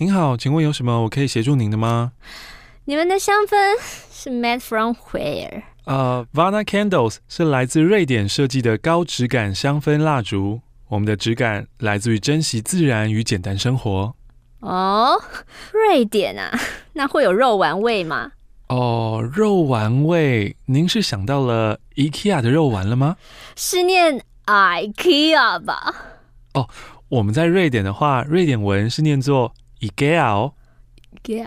[0.00, 2.12] 您好，请问有什么我可以协助您的吗？
[2.84, 3.56] 你们的香氛
[4.12, 5.62] 是 made from where？
[5.86, 10.60] 呃、uh,，Vana Candles 是来自瑞典设计的高质感香氛蜡烛。
[10.86, 14.14] 我们的质感来自于珍惜自然与简单生活。
[14.60, 15.22] 哦，oh,
[15.72, 16.56] 瑞典啊，
[16.94, 18.30] 那会有肉丸味吗？
[18.68, 23.16] 哦，oh, 肉丸味，您是想到了 IKEA 的肉丸了吗？
[23.56, 25.92] 是念 IKEA 吧？
[26.54, 26.66] 哦，oh,
[27.08, 30.54] 我们在瑞典的话，瑞典文是念作 IKEA 哦。
[31.22, 31.46] IKEA，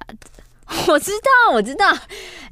[0.88, 1.86] 我知道，我知道。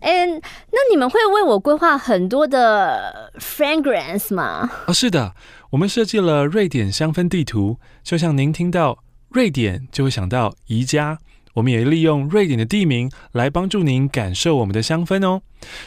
[0.02, 4.69] 嗯，那你们会为我规划很多的 fragrance 吗？
[4.88, 5.33] 哦，是的。
[5.71, 11.19] 我们设计了瑞典香氛地图，就像您听到瑞典就会想到宜家。
[11.53, 15.41] 我们也利用瑞典的地名来帮助您感受我们的香氛哦。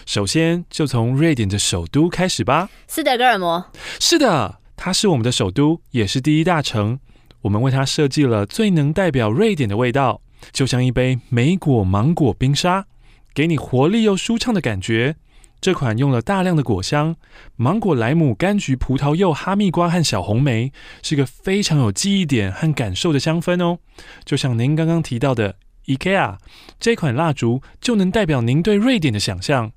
[0.04, 2.68] 首先就从瑞典的首都开始吧。
[2.87, 3.65] 斯德哥尔摩。
[3.98, 6.98] 是的，它是我们的首都，也是第一大城。
[7.42, 10.20] 我们为它设计了最能代表瑞典的味道，
[10.51, 12.87] 就像一杯莓果芒果冰沙，
[13.34, 15.16] 给你活力又舒畅的感觉。
[15.60, 17.15] 这款用了大量的果香，
[17.54, 23.79] 芒果、莱姆、柑橘、葡萄柚、哈密瓜和小红莓，是个非常有记忆点和感受的香氛哦。
[24.24, 25.54] 就像您刚刚提到的
[25.87, 26.38] IKEA，
[26.80, 29.70] 这款蜡烛就能代表您对瑞典的想象。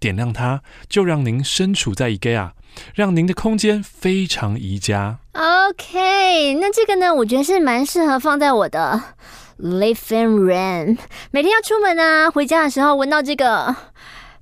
[0.00, 2.50] 点亮它，就让您身处在 IKEA，
[2.94, 5.20] 让您的空间非常宜家。
[5.38, 9.00] OK，那这个呢，我觉得是蛮适合放在我的
[9.60, 10.98] living room，
[11.30, 13.76] 每天要出门啊，回家的时候闻到这个。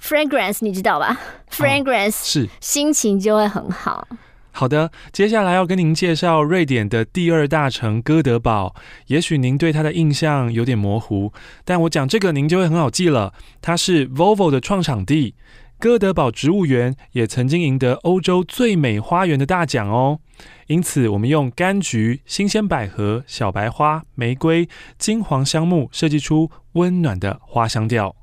[0.03, 4.09] Fragrance，你知道吧？Fragrance、哦、是心情就会很好。
[4.53, 8.75] 好的，接下来要跟您介绍瑞典的第二大城哥德堡。
[9.09, 11.31] 也许您对它的印象有点模糊，
[11.67, 13.35] 但我讲这个您就会很好记了。
[13.61, 15.35] 它是 Volvo 的创场地，
[15.79, 20.21] 哥德堡植物园也曾经赢得欧洲最美花园的大奖哦。
[20.67, 28.17] 因此，我们用柑橘、新鲜百合、小白花、玫瑰、金黄香木设计出温暖的花香调。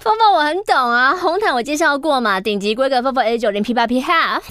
[0.00, 4.42] Volvo 我很懂啊，红毯我介绍过嘛，顶级规格 Volvo A 九零 P 八 P Half，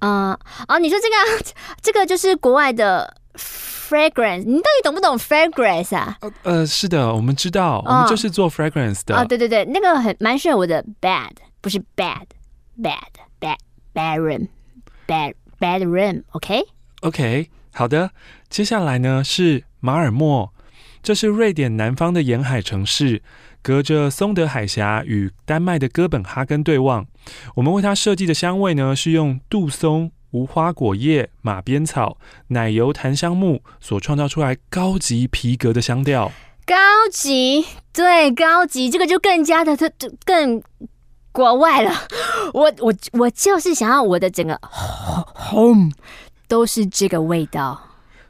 [0.00, 6.18] 啊，哦，你说这个 这个就是国外的 fragrance，你到底懂不懂 fragrance 啊？
[6.42, 9.14] 呃，是的，我们知道，哦、我们就是做 fragrance 的。
[9.14, 11.30] 啊、哦，对对对，那个很蛮适合我的 bad，
[11.60, 12.98] 不是 bad，bad
[13.40, 13.56] bad
[13.94, 14.48] bad room
[15.06, 16.64] bad bad room，OK？OK，、
[17.02, 17.44] okay?
[17.44, 18.10] okay, 好的，
[18.50, 20.52] 接下来呢是马尔默，
[21.02, 23.22] 这是瑞典南方的沿海城市。
[23.64, 27.06] 隔着松德海峡与丹麦的哥本哈根对望，
[27.54, 32.18] 我们为它设计的香味呢，是用杜松、无花果叶、马鞭草、
[32.48, 36.32] 奶油、檀香木所创造出来高级皮革的香调。
[36.66, 36.74] 高
[37.12, 39.88] 级，对，高级，这个就更加的，它
[40.24, 40.60] 更
[41.32, 41.92] 国外了。
[42.54, 44.60] 我我我就是想要我的整个
[45.50, 45.90] home
[46.46, 47.88] 都是这个味道。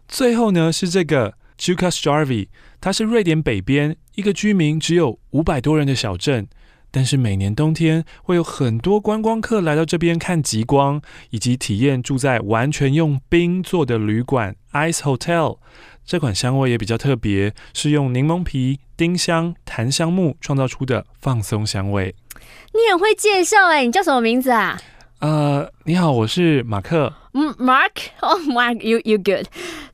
[0.08, 2.48] 最后呢，是这个 Jukkasjärvi
[2.80, 6.46] 它是瑞典北边一个居民只有五百多人的小镇，
[6.90, 15.58] 但是每年冬天会有很多观光客来到这边看极光，以及体验住在完全用冰做的旅馆 Ice Hotel。
[16.04, 22.14] 这款香味也比较特别，是用柠檬皮、丁香、檀香木创造出的放松香味。
[22.74, 24.80] 你很会介绍哎，你叫什么名字啊？
[25.20, 27.12] 呃，你好，我是马克。
[27.34, 27.90] 嗯，Mark，
[28.20, 29.46] 哦，Mark，you you good。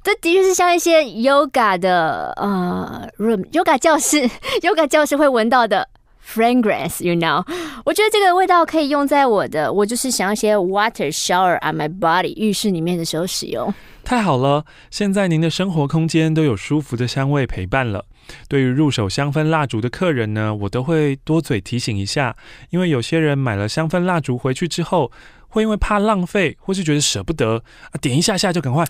[0.02, 4.22] 这的确是像一些 yoga 的呃 room，yoga 教室，
[4.62, 5.88] yoga 教室会闻到的
[6.24, 7.44] fragrance，you know。
[7.84, 13.72] 我觉得这个味道可以用在我的，我就是想要一些 water shower on my body，浴室里面的时候使用。
[14.04, 18.04] 太好了，现在您的生活空间都有舒服的香味陪伴了。
[18.48, 22.36] 对于入手香氛蜡烛的客人呢，我都会多嘴提醒一下，
[22.70, 25.10] 因为有些人买了香氛蜡烛回去之后，
[25.48, 28.84] 会因为怕浪费，或是觉得舍不得啊，点一下下就赶快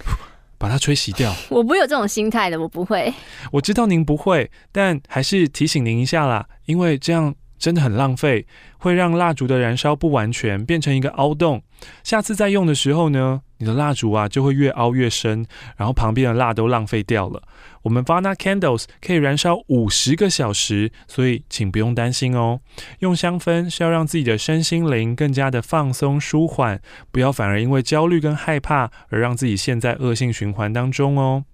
[0.58, 1.32] 把它吹熄掉。
[1.50, 3.12] 我不会有这种心态的，我不会。
[3.52, 8.46] 我知道您不会，但还是提醒您一下啦，因为这样真的很浪费，
[8.78, 11.62] 会让蜡烛的燃烧不完全，变成一个凹洞。
[12.02, 15.46] 下次再用的时候呢，你的蜡烛啊就会越凹越深，
[15.76, 17.40] 然后旁边的蜡都浪费掉了。
[17.82, 22.60] 我们 Vana Candles 可以燃烧五十个小时，所以请不用担心哦。
[23.00, 26.80] 用香氛是要让自己的身心灵更加的放松舒缓，
[27.10, 31.44] 不要反而因为焦虑跟害怕而让自己陷在恶性循环当中哦。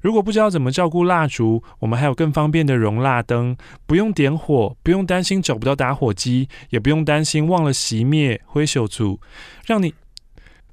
[0.00, 9.20] 如果不知道怎么照顾蜡烛，我们还有更方便的熔蜡灯，不用点火，不用担心找不到打火机，也不用担心忘了熄灭灰手组，
[9.66, 9.92] 让你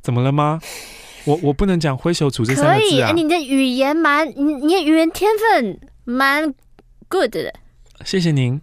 [0.02, 0.62] 怎么了吗？
[1.25, 3.12] 我我不能讲挥手组这三个字啊！
[3.12, 6.54] 可以，你的语言蛮，你你的语言天分蛮
[7.10, 7.54] good 的。
[8.04, 8.62] 谢谢您，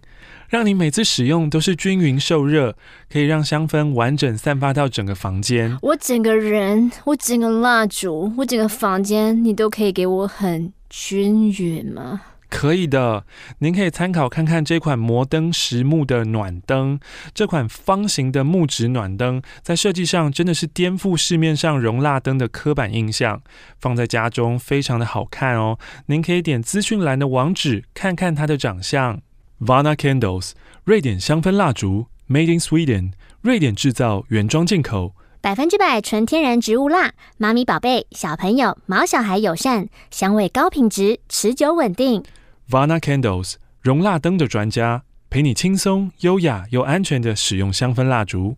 [0.49, 2.75] 让你每次使用都是均匀受热，
[3.11, 5.77] 可以让香氛完整散发到整个房间。
[5.81, 12.21] 我整个人，我整个蜡烛，我整个房间，你都可以给我很均匀吗？
[12.55, 13.25] 可以的，
[13.57, 16.99] 您可以参考看看这款摩登实木的暖灯。
[17.33, 23.41] 这款方形的木质暖灯在设计上真的是颠覆市面上容蜡灯的刻板印象，
[23.79, 25.79] 放在家中非常的好看哦。
[26.05, 29.19] 您可以点资讯栏的网址看看它的长相。
[29.59, 30.51] Vana Candles，
[30.83, 35.15] 瑞典香氛蜡烛，Made in Sweden，瑞典制造，原装进口。
[35.41, 42.23] 百分之百纯天然植物蜡，妈咪宝贝、小朋友、毛小孩友善，香味高品质，持久稳定。
[42.69, 48.55] Vana Candles，容蜡灯的专家，陪你轻松、优雅又安全的使用香氛蜡烛。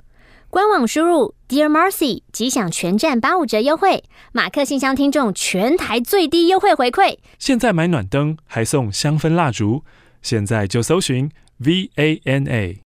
[0.50, 4.04] 官网输入 Dear Marcy，即享全站八五折优惠。
[4.32, 7.18] 马克信箱听众全台最低优惠回馈。
[7.38, 9.84] 现在买暖灯还送香氛蜡烛，
[10.22, 12.80] 现在就搜寻 V A N A。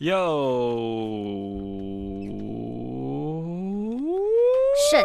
[0.00, 0.78] 哟，
[4.90, 5.04] 沈，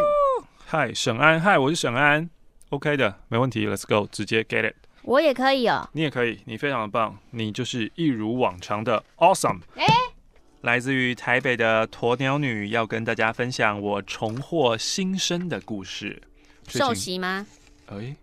[0.76, 2.28] 嗨，沈安，嗨，我是沈安
[2.70, 4.74] ，OK 的，没问题，Let's go，直接 get it。
[5.02, 9.60] 我也可以哦，你也可以，你非常的棒，你就是一如往常的 awesome。
[9.76, 9.86] 哎，
[10.62, 16.20] 来自于台北的鸵鸟女要跟大家分享我重获新生的故事。
[16.66, 17.46] 受洗吗？
[17.86, 18.16] 哎，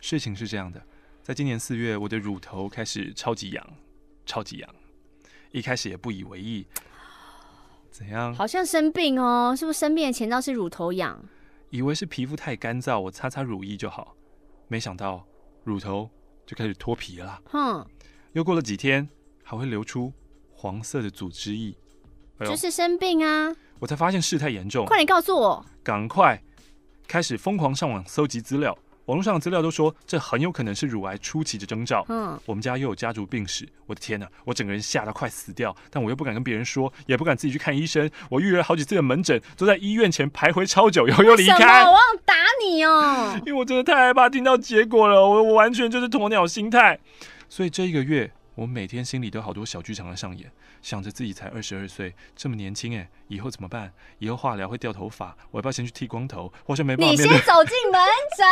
[0.00, 0.82] 事情是这样的，
[1.22, 3.64] 在今年四月，我的乳头开始超级痒，
[4.26, 4.68] 超级痒。
[5.52, 6.66] 一开始也不以为意，
[7.92, 8.34] 怎样？
[8.34, 11.24] 好像生病哦，是不是生病的前兆是乳头痒？
[11.72, 14.14] 以为是皮肤太干燥，我擦擦乳液就好，
[14.68, 15.26] 没想到
[15.64, 16.08] 乳头
[16.44, 17.40] 就开始脱皮了。
[17.46, 17.86] 哼，
[18.32, 19.08] 又过了几天，
[19.42, 20.12] 还会流出
[20.52, 21.74] 黄色的组织液，
[22.40, 23.56] 就是生病啊！
[23.78, 26.42] 我才发现事态严重，快点告诉我，赶快
[27.08, 28.76] 开始疯狂上网搜集资料。
[29.06, 32.04] 网络上的资料都说，这很有可能是乳癌初期的征兆。
[32.08, 34.28] 嗯，我们家又有家族病史，我的天哪！
[34.44, 38.08] 我整个人吓得快死掉，但我又不敢跟别人说，也不敢自己去看医生。
[38.30, 41.84] 我预约了好几次的门诊，都在医院前徘徊超久，然后又离开。
[41.84, 42.34] 我要打
[42.64, 43.38] 你哦！
[43.44, 46.98] 因为我真的太害怕听到结果了，我我完全就是鸵鸟心态。
[47.48, 50.50] 所以这一个月，我每天心里都好多小剧场在上演。
[50.80, 53.92] 想着自己才二十二岁，这么年轻哎，以后怎么办？
[54.18, 56.52] 以后化疗会掉头发，我要不要先去剃光头？
[56.66, 57.26] 我好像没办法面对。
[57.26, 58.00] 你先走进门
[58.36, 58.46] 诊。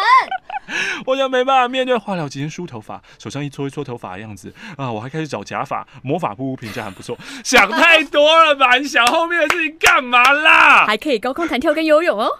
[1.05, 4.91] 我好像没办法面对化疗期间梳头发，手上一搓一搓头发的样子啊！
[4.91, 7.19] 我还开始找假发，魔法部评价很不错。
[7.44, 8.77] 想太多了吧？
[8.79, 10.87] 你想后面的事情干嘛啦？
[10.87, 12.38] 还可以高空弹跳跟游泳哦。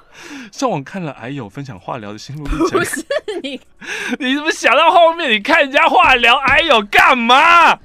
[0.51, 2.79] 上网看了癌友分享化疗的心路历程。
[2.79, 3.05] 不是
[3.43, 3.61] 你，
[4.19, 5.31] 你 怎么想到后面？
[5.31, 7.79] 你看人家化疗癌友干嘛？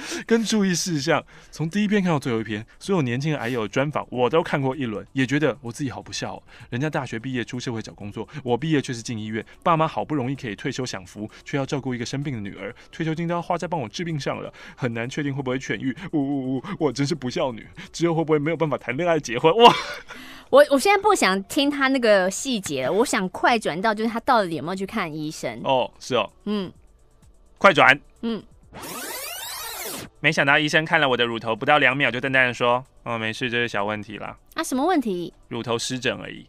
[0.26, 6.42] 跟注意事项，从第一篇看到最后一篇，所有年轻的癌友专访我都看过一轮，也觉得我自己好不孝哦。
[6.70, 15.96] 人家大学毕业出社会找工作，我毕业却是进医院，爸妈好不容易可以退休享福，却要照顾一个生病的女儿，退休金都要花在帮我治病上了，很难确定会不会痊愈。
[16.12, 19.54] 呜呜呜，我真是不孝女，之后会不会没有办法谈恋爱结婚？
[19.56, 19.74] 哇！
[20.50, 25.60] 我我现在不想听他那个细节了，我想快转到就是他到底有没有去看医生？
[25.62, 26.72] 哦，是哦，嗯，
[27.56, 28.42] 快转，嗯。
[30.20, 35.32] 没想到医生看了我的乳头，不到两秒就淡淡的说：“哦，没事，这是小问题啦。”啊，什么问题？
[35.48, 36.46] 乳头湿疹而已。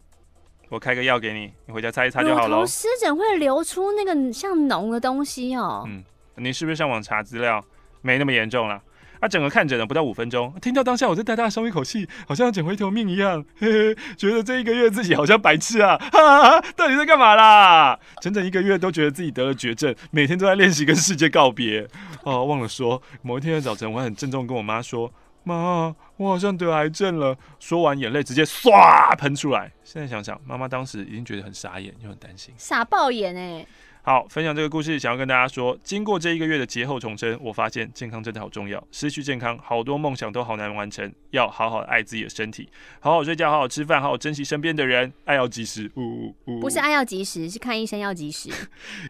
[0.68, 2.56] 我开个药给你，你回家擦一擦就好了。
[2.56, 5.84] 乳头湿疹会流出那个像脓的东西哦。
[5.86, 6.04] 嗯，
[6.36, 7.64] 你是不是上网查资料？
[8.02, 8.82] 没那么严重了。
[9.22, 17.96] 他、啊、整个看诊呢不到五分钟，听到当下我在大大松一口气，好像捡回一条命一样， 嘿嘿，觉得这一个月自己好像白痴啊， 哈哈哈，到底在干嘛啦？
[18.20, 21.86] 整整一个月都觉得自己得了绝症，每天都在练习跟世界告别。
[22.24, 25.08] 哦，忘了说，某一天的早晨，我很郑重跟我妈说
[25.44, 29.70] ：“妈，我好像得癌症了。”说完，眼泪直接唰喷出来。
[29.84, 33.64] 现在想想，妈妈当时已经觉得很傻眼，又很担心，傻爆眼哎。
[34.04, 38.82] 好，分享这个故事，想要跟大家说，经过这一个月的节后重生，我发现健康真的好重要。
[38.90, 41.12] 失去健康，好多梦想都好难完成。
[41.30, 42.68] 要好好爱自己的身体，
[42.98, 45.12] 好好睡觉，好好吃饭，好好珍惜身边的人。
[45.24, 48.50] 爱要及时，呜呜呜，不是爱要及时，是看医生要及时。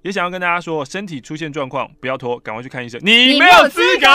[0.02, 3.00] 也想要跟大家说，身体出现状况，不要拖，赶快去看医生。
[3.02, 4.06] 你没有资格，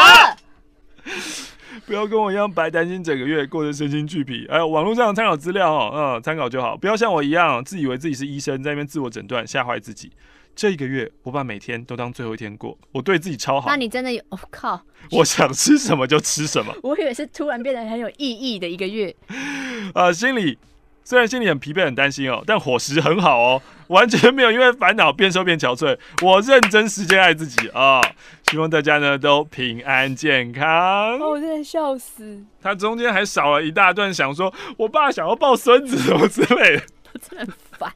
[1.87, 4.45] 不要跟我一样白担心整个月过得身心俱疲。
[4.47, 10.11] 哎，网络上参考资料哦，嗯，参考就好，不要像我一样自以为自己是医生，在那边自我诊断，吓坏自己。
[10.57, 13.69] 这一个月，我把每天都当最后一天过，我对自己超好。
[13.69, 14.19] 那你真的有？
[14.29, 14.81] 我、 哦、靠！
[15.11, 16.73] 我想吃什么就吃什么。
[16.81, 19.15] 我以为是突然变得很有意义的一个月。
[19.93, 20.57] 啊，心里
[21.03, 25.95] 虽然心里很疲惫、很担心哦，但伙食很好哦，完全没有因为烦恼变瘦变憔悴。
[26.23, 28.01] 我认真时间爱自己啊、哦！
[28.49, 31.19] 希望大家呢都平安健康。
[31.19, 32.43] 哦，我真的笑死。
[32.63, 36.83] 他中间还少了一大段，想说我爸想要抱孙子什么之类的。
[37.13, 37.93] 我真的很烦。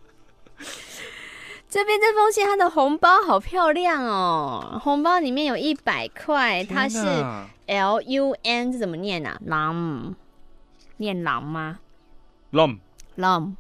[1.72, 4.78] 这边这封信，它的红包好漂亮哦！
[4.84, 7.00] 红包里面有一百块，它是
[7.66, 9.40] L U N，这怎么念啊？
[9.46, 10.14] 狼，
[10.98, 11.80] 念狼吗？
[12.50, 12.78] 狼，
[13.16, 13.56] 狼。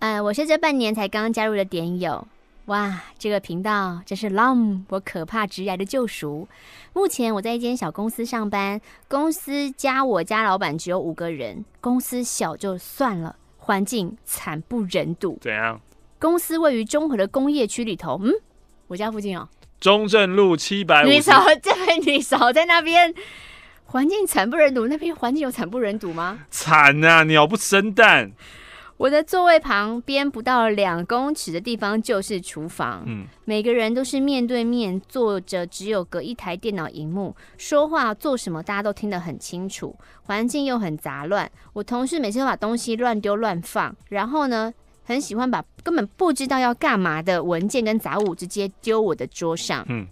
[0.00, 2.28] 呃，我是这半年才刚加入的点友。
[2.66, 6.46] 哇，这个频道真是让我可怕直癌的救赎。
[6.92, 8.78] 目前我在一间小公司上班，
[9.08, 15.38] 公司加我家老板只有五个人，公司小就算了，环境惨不忍睹。
[15.40, 15.80] 怎样？
[16.18, 18.32] 公司位于中和的工业区里头，嗯，
[18.88, 19.48] 我家附近哦。
[19.80, 21.06] 中正路七百五。
[21.06, 23.12] 你少这位，你少在那边，
[23.84, 24.86] 环境惨不忍睹。
[24.86, 26.46] 那边环境有惨不忍睹吗？
[26.50, 28.32] 惨啊，鸟不生蛋。
[28.96, 41.50] 我的座位旁边不到两公尺的地方就是厨房，嗯，每个人都是面对面坐着，只有隔一台电脑荧幕，说话做什么大家都听得很清楚，环境又很杂乱。
[41.72, 44.72] 我同事每次都把东西乱丢乱放，然后呢，
[45.04, 49.84] 很喜欢把根本不知道要干嘛的文件跟杂物直接丢我的桌上。
[49.88, 50.06] 嗯，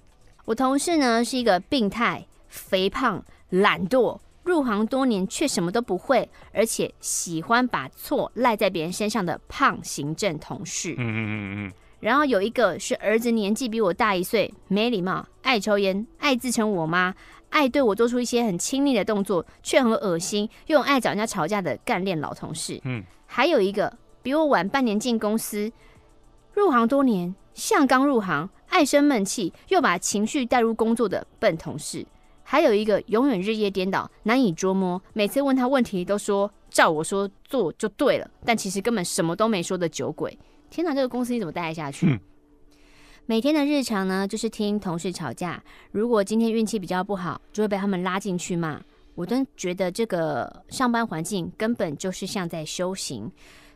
[0.44, 4.18] 我同事呢是一个病态、肥胖、懒惰。
[4.44, 10.94] 入行多年却什么都不会，而且喜欢把错赖在别人身上的胖行政同事。
[10.94, 11.72] 嗯嗯嗯嗯。
[12.00, 17.14] 然后有一个是儿子年纪比我大一岁，没礼貌，爱抽烟，爱自称我妈，
[17.50, 22.80] 爱对我做出一些很亲密的动作，却很恶心，又爱找人家吵架的干练老同事。
[22.82, 23.04] 嗯。
[23.26, 25.73] 还有一个比我晚半年进公司，
[26.55, 32.07] 入行多年，像刚入行，爱生闷气，又把情绪带入工作的笨同事。
[32.45, 40.38] 还有一个永远日夜颠倒、难以捉摸，每次问他问题都说照我说做就对了，但其实根本什么都没说的酒鬼。
[40.69, 42.07] 天哪，这个公司你怎么待下去？
[42.07, 42.21] 嗯、
[43.26, 45.62] 每天的日常呢，就是听同事吵架。
[45.93, 48.81] 如果今天运气比较不好，就会被他们拉进去骂。
[49.14, 53.31] 我真觉得这个上班环境根本就是像在修行。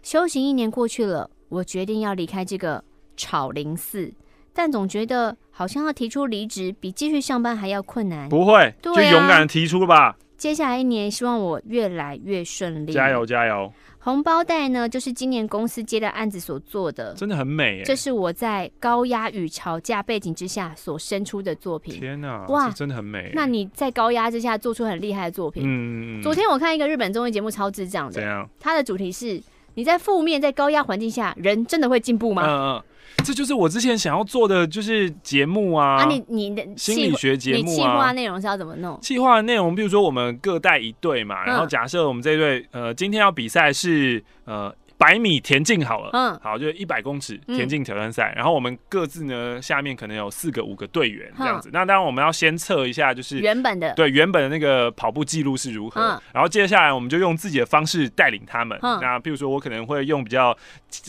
[0.07, 2.85] 修行一年过去了，我决定要离开这个
[3.17, 4.09] 草林寺。
[4.55, 8.29] 但总觉得好像要提出离职比继续上班还要困难。
[8.29, 10.17] 不会，对啊，就勇敢的提出吧。
[10.39, 12.93] 接下来一年，希望我越来越顺利。
[12.93, 13.73] 加油加油！
[13.99, 17.83] 红包袋呢，就是今年公司接的案子所做的，真的很美。
[17.85, 21.99] 这是我在高压与吵架背景之下所生出的作品。
[21.99, 23.33] 天哪，哇，真的很美。
[23.35, 25.65] 那你在高压之下做出很厉害的作品。
[25.67, 26.23] 嗯。
[26.23, 28.13] 昨天我看一个日本综艺节目，超智障的。
[28.13, 28.49] 怎样？
[28.61, 29.43] 它的主题是：
[29.77, 32.43] 你在负面、在高压环境下，人真的会进步吗？
[32.45, 32.83] 嗯嗯。
[33.25, 36.03] 这就是我之前想要做的，就是节目啊。
[36.03, 37.65] 啊，你你的心理学节目啊。
[37.65, 38.99] 你企划内容是要怎么弄？
[39.01, 44.75] 计划的内容，比如说我们各带一队嘛，然后假设我们这一队，呃，今天要比赛是呃。
[44.99, 51.69] 百米田径好了，嗯，好，就一百公尺田径挑战赛，然后我们各自呢，下面可能有四个、五个队员这样子。
[51.73, 56.01] 那当然我们要先测一下，就是原本的对原本的那个跑步记录是如何，
[56.33, 58.79] 然后接下来我们就用自己的方式带领他们。
[58.81, 60.57] 那比如说我可能会用比较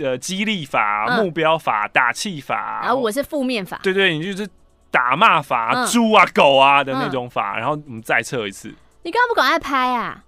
[0.03, 4.49] 呃激励法、目标法、打气法，然后我是负面法，对对，你就是
[4.91, 8.73] 打骂法、猪啊狗啊的那种法，然后我们再测一次。
[9.03, 10.23] 你干嘛不赶快拍啊？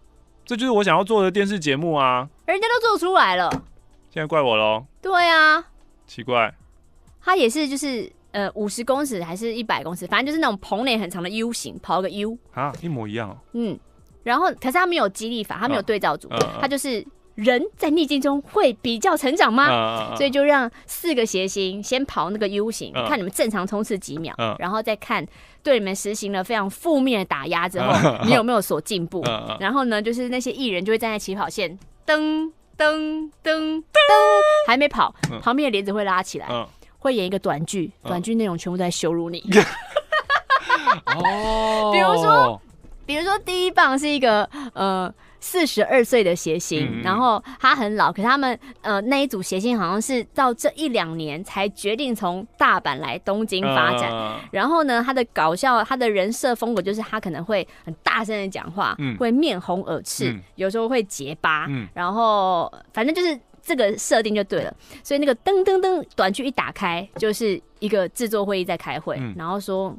[0.45, 2.27] 这就是我想要做的电视节目啊！
[2.53, 3.49] 人家都做出来了，
[4.09, 4.85] 现在怪我喽？
[5.01, 5.63] 对啊，
[6.07, 6.53] 奇怪，
[7.21, 13.37] 他也是就是呃五十公尺还是一百公尺，反正就是那种棚内很长的 U 型，跑个 U 啊，一模一样哦。
[13.53, 13.77] 嗯，
[14.23, 17.05] 然后可是他没有激励法，他没有对照组，啊、他就是。
[17.35, 20.13] 人在逆境中会比较成长吗？
[20.17, 25.25] 所以就让四个谐星先跑那个 U 型，啊、看你们正常冲刺几秒，啊、然后再看
[25.63, 29.23] 对你们实行了非常负面的打压之后，啊、你有没有所进步？
[29.57, 31.79] 然后呢，就是那些艺人就会站在起跑线，
[32.09, 33.83] 噔噔噔噔，
[34.65, 39.43] 还没跑，啊、旁边的帘子会拉起来，啊、会演一个短剧，短剧内容全部都在羞辱你。
[41.05, 42.59] 哦，比如说，
[43.05, 45.13] 比如说第一棒是一个呃。
[45.39, 54.11] 四十二岁的谐星，然后他很老，可是他们呃那一组谐星好像是到这一两年才决定从大阪来东京发展。
[54.51, 64.73] 然后呢，他的搞笑，他的人设风格就是他可能会很大声的讲话，会面红耳赤，有时候会结巴，然后反正就是这个设定就对了。
[65.03, 69.95] 所以那个噔噔噔短剧一打开，就是一个制作会议在开会，然后说。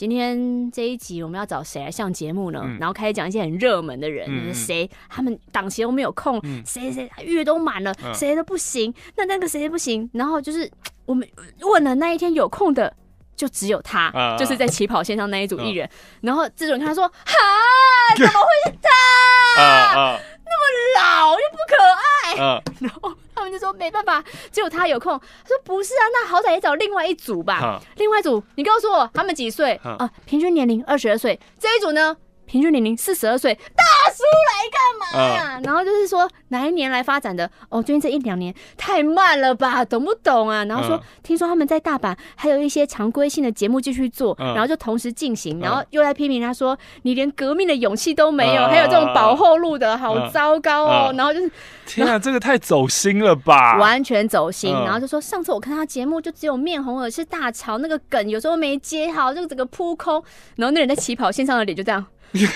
[0.00, 2.62] 今天这一集我们要找谁来上节目呢？
[2.64, 8.94] 嗯、然后开始讲一些很热门的人，谁、嗯、他们档期都没有空，谁谁月都满了，谁、嗯、都不行。
[9.14, 10.08] 那那个谁都不行。
[10.14, 10.70] 然后就是
[11.04, 11.28] 我们
[11.60, 12.90] 问了那一天有空的，
[13.36, 15.86] 就只有他，啊、就是在起跑线上那一组艺人。
[15.86, 15.90] 啊、
[16.22, 17.34] 然后这种人看他说：“哈，
[18.16, 20.18] 怎么会是他？
[20.50, 20.62] 那么
[21.00, 22.44] 老又不可爱。
[22.44, 23.14] 啊”然后。
[23.32, 25.18] 他们就说没办法，只有他有空。
[25.18, 27.58] 他说不是啊，那好歹也找另外一组吧。
[27.58, 29.80] 哈另外一组，你告诉我他们几岁？
[29.82, 31.40] 啊，啊，平均年龄二十二岁。
[31.58, 32.14] 这一组呢，
[32.50, 35.58] 平均年龄四十二岁，大叔来干嘛呀、啊？
[35.60, 37.48] 嗯、然后就是说哪一年来发展的？
[37.68, 40.64] 哦，最近这一两年太慢了吧，懂不懂啊？
[40.64, 51.14] 然后说、嗯、听说他们在大阪还有一些常规性的节目继续做，嗯、然后就同时进行，然后又在批评他说你连革命的勇气都没有，嗯、还有这种保后路的，好糟糕哦。
[51.16, 51.48] 然后就是
[51.86, 53.78] 天啊，这个太走心了吧？
[53.78, 54.74] 完全走心。
[54.74, 60.20] 嗯、然后就说上次我看他节目就只有面红耳赤大吵，那个梗有时候没接好，就整个扑空。
[60.56, 62.04] 然后那人在起跑线上的脸就这样。
[62.32, 62.46] 越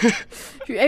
[0.67, 0.87] 越越来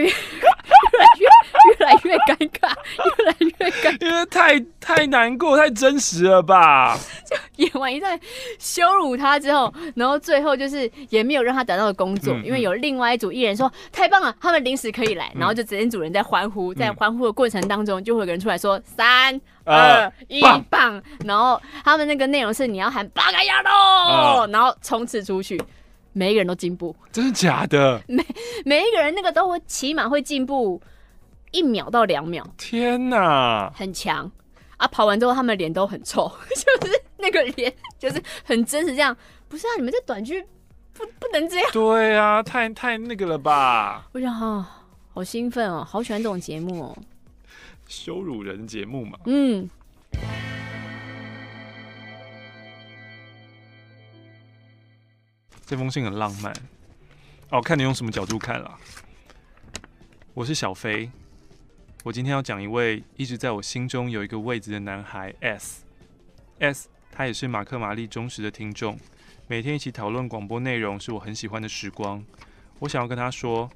[1.18, 1.26] 越
[1.68, 2.72] 越来越尴尬，
[3.18, 6.96] 越来越尴尬，因为太太难过，太真实了吧？
[7.28, 8.18] 就 演完一段
[8.58, 20.40] 羞辱他之后，然后最后就是也没有让他得到的工作，嗯、因为有另外一组艺人说、嗯、太棒了，他们临时可以来，然后就整组人在欢呼，在欢呼的过程当中，就会有个人出来说三二一
[20.70, 25.60] 棒，然后他们那个内容是你要喊八嘎呀喽，然后冲刺出去。
[26.16, 28.02] 每一个人都进步，真的假的？
[28.08, 28.24] 每
[28.64, 30.80] 每一个人那个都会起码会进步
[31.50, 32.42] 一秒到两秒。
[32.56, 34.32] 天哪，很强
[34.78, 34.88] 啊！
[34.88, 36.26] 跑完之后他们脸都很臭，
[36.80, 38.96] 就是那个脸就是很真实。
[38.96, 39.14] 这样
[39.46, 39.70] 不是啊？
[39.76, 40.42] 你们这短剧
[40.94, 41.70] 不不能这样。
[41.70, 44.08] 对啊，太太那个了吧？
[44.12, 44.66] 我想哈，
[45.12, 46.98] 好兴奋哦，好喜欢这种节目哦，
[47.86, 49.18] 羞辱人节目嘛。
[49.26, 49.68] 嗯。
[55.66, 56.54] 这封信很浪漫
[57.50, 58.78] 哦，看你用什么角度看啦。
[60.32, 61.10] 我是小飞，
[62.04, 65.84] 我今天要讲一位一直在我心中有一个位置的男孩 S。
[66.60, 68.96] S 他也是马克玛丽忠实的听众，
[69.48, 72.24] 每天一起讨论广播内容是我很喜欢的时光。
[72.78, 73.68] 我想要跟他说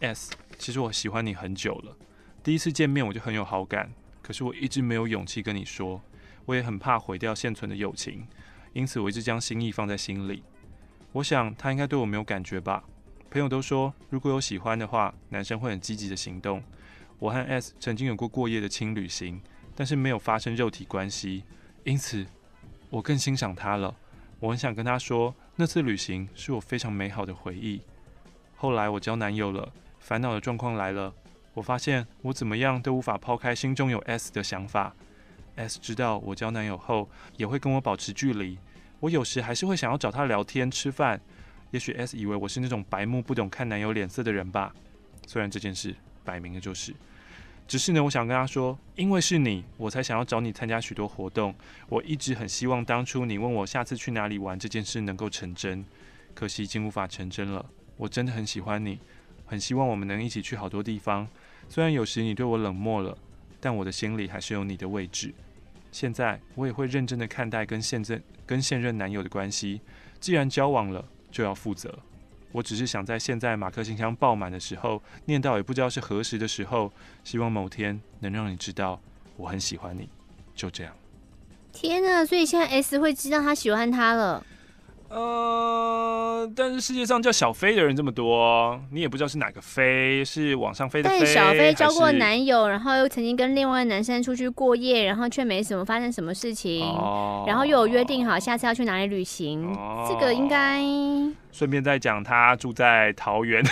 [0.00, 1.96] ，S，其实我喜欢你很久了，
[2.42, 6.02] 第一次见面我就很有好感，可是我一直没有勇气跟你说，
[6.44, 8.28] 我也很怕毁掉现存的友情，
[8.74, 10.42] 因此我一直将心意放在心里。
[11.16, 12.84] 我想他应该对我没有感觉吧。
[13.30, 16.62] 朋友都说，如果有喜欢的话，男生会很积极的行动。
[17.18, 19.40] 我和 S 曾经有过过夜的轻旅行，
[19.74, 21.44] 但是没有发生肉体关系，
[21.84, 22.26] 因此
[22.90, 23.96] 我更欣赏他了。
[24.40, 27.80] 我很想跟他说，那次旅行是我非常美好的回忆。
[28.54, 31.14] 后来我交男友了，烦恼的状况来了。
[31.54, 34.94] 我发现我怎么样都无法抛开心中有 S 的想法。
[35.54, 37.08] S 知道我交男友后，
[37.38, 38.58] 也会跟我保持距离。
[39.00, 41.20] 我有时还是会想要找他聊天、吃饭。
[41.72, 44.74] 也许 S 以为我是那种白目、不懂看男友脸色的人吧。
[45.26, 46.94] 虽然这件事摆明了就是，
[47.66, 51.54] 只是呢，我想跟他说，因为是你，我才想要找你参加许多活动。
[51.88, 55.84] 我一直很希望当初你问我下次去哪里玩这件事能够成真，
[56.34, 57.66] 可惜已经无法成真了。
[57.96, 59.00] 我真的很喜欢你，
[59.44, 61.26] 很希望我们能一起去好多地方。
[61.68, 63.18] 虽然有时你对我冷漠了，
[63.60, 65.34] 但我的心里还是有你的位置。
[65.96, 69.80] 现在我也会认真的看待跟现在跟现任男友的关系。
[70.20, 71.98] 既然交往了，就要负责。
[72.52, 76.92] 我只是想在现在马克信箱爆满的时候，念到也不知道是何时的时候，
[77.24, 79.00] 希望某天能让你知道
[79.38, 80.06] 我很喜欢你。
[80.54, 80.94] 就这样。
[81.72, 82.26] 天啊！
[82.26, 84.44] 所以现在 S 会知道他喜欢他了。
[85.08, 91.20] 呃，但是世界上叫小飞的人这么多，你也不知道是哪个飞，是往上飞的飞。
[91.20, 100.82] 但小飞交过男友，然后又曾经跟另外男生出去过夜，然后却没什么发生什么事情，哦、然后又有约定好下次要去哪里旅行，哦、这个应该。
[101.52, 103.64] 顺便再讲，他住在桃园。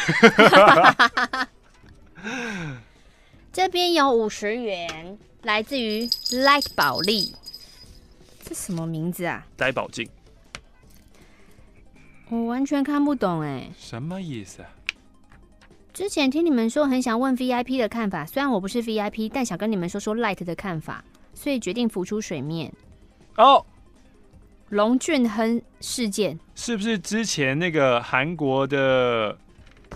[3.53, 7.35] 这边有五十元，来自于 Light 宝利，
[8.43, 9.45] 这什么名字啊？
[9.57, 10.09] 呆宝静。
[12.35, 14.69] 我完全看不懂哎，什么意思啊？
[15.93, 22.73] 之前听你们说很想问 VIP 的看法，虽然我不是 VIP，但想跟你们说说 Light 的看法，所以决定浮出水面。
[23.37, 23.65] 哦，
[24.71, 29.39] 龙俊亨事件是不是之前那个韩国的？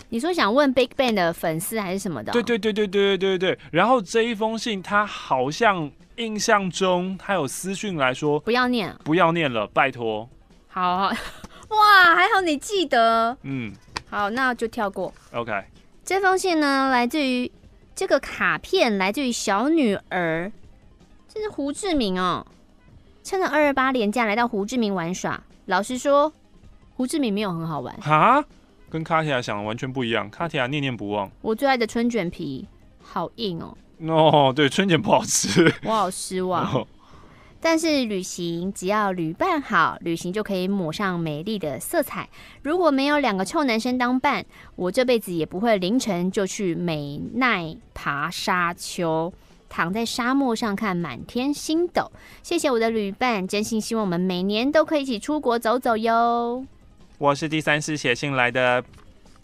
[0.07, 2.31] 你说想问 BigBang 的粉丝还是什么的？
[2.31, 3.59] 对对对对对对对对。
[3.69, 10.29] 然后这一封信，他好像印象中他有私讯来说，不要念，不要念了，拜托。
[10.69, 11.15] 好，好。
[11.69, 13.37] 哇，还好你记得。
[13.43, 13.71] 嗯，
[14.09, 15.13] 好，那就跳过。
[15.33, 15.51] OK，
[16.03, 17.51] 这封信呢，来自于
[17.95, 20.51] 这个卡片，来自于小女儿，
[21.27, 22.45] 这是胡志明哦。
[23.23, 25.41] 趁着二二八连假来到胡志明玩耍。
[25.65, 26.33] 老实说，
[26.95, 28.43] 胡志明没有很好玩哈，
[28.89, 30.29] 跟卡提亚想的完全不一样。
[30.29, 31.29] 卡提亚念念不忘。
[31.41, 32.67] 我最爱的春卷皮
[33.03, 33.77] 好硬哦。
[34.07, 36.65] 哦，对，春卷不好吃，我好失望。
[36.73, 36.87] Oh.
[37.61, 42.29] 但是旅行只要旅伴好，旅行就可以抹上美丽的色彩。
[42.63, 44.45] 如果没有两个臭男生当伴，
[44.77, 49.33] 我这辈子也不会凌晨就去美奈爬沙丘，
[49.67, 52.09] 躺在沙漠上看满天星斗。
[52.41, 56.65] 谢谢我的旅伴，真心希望我们每年都可以一起出国走走哟。
[57.17, 58.81] 我是第三次写信来的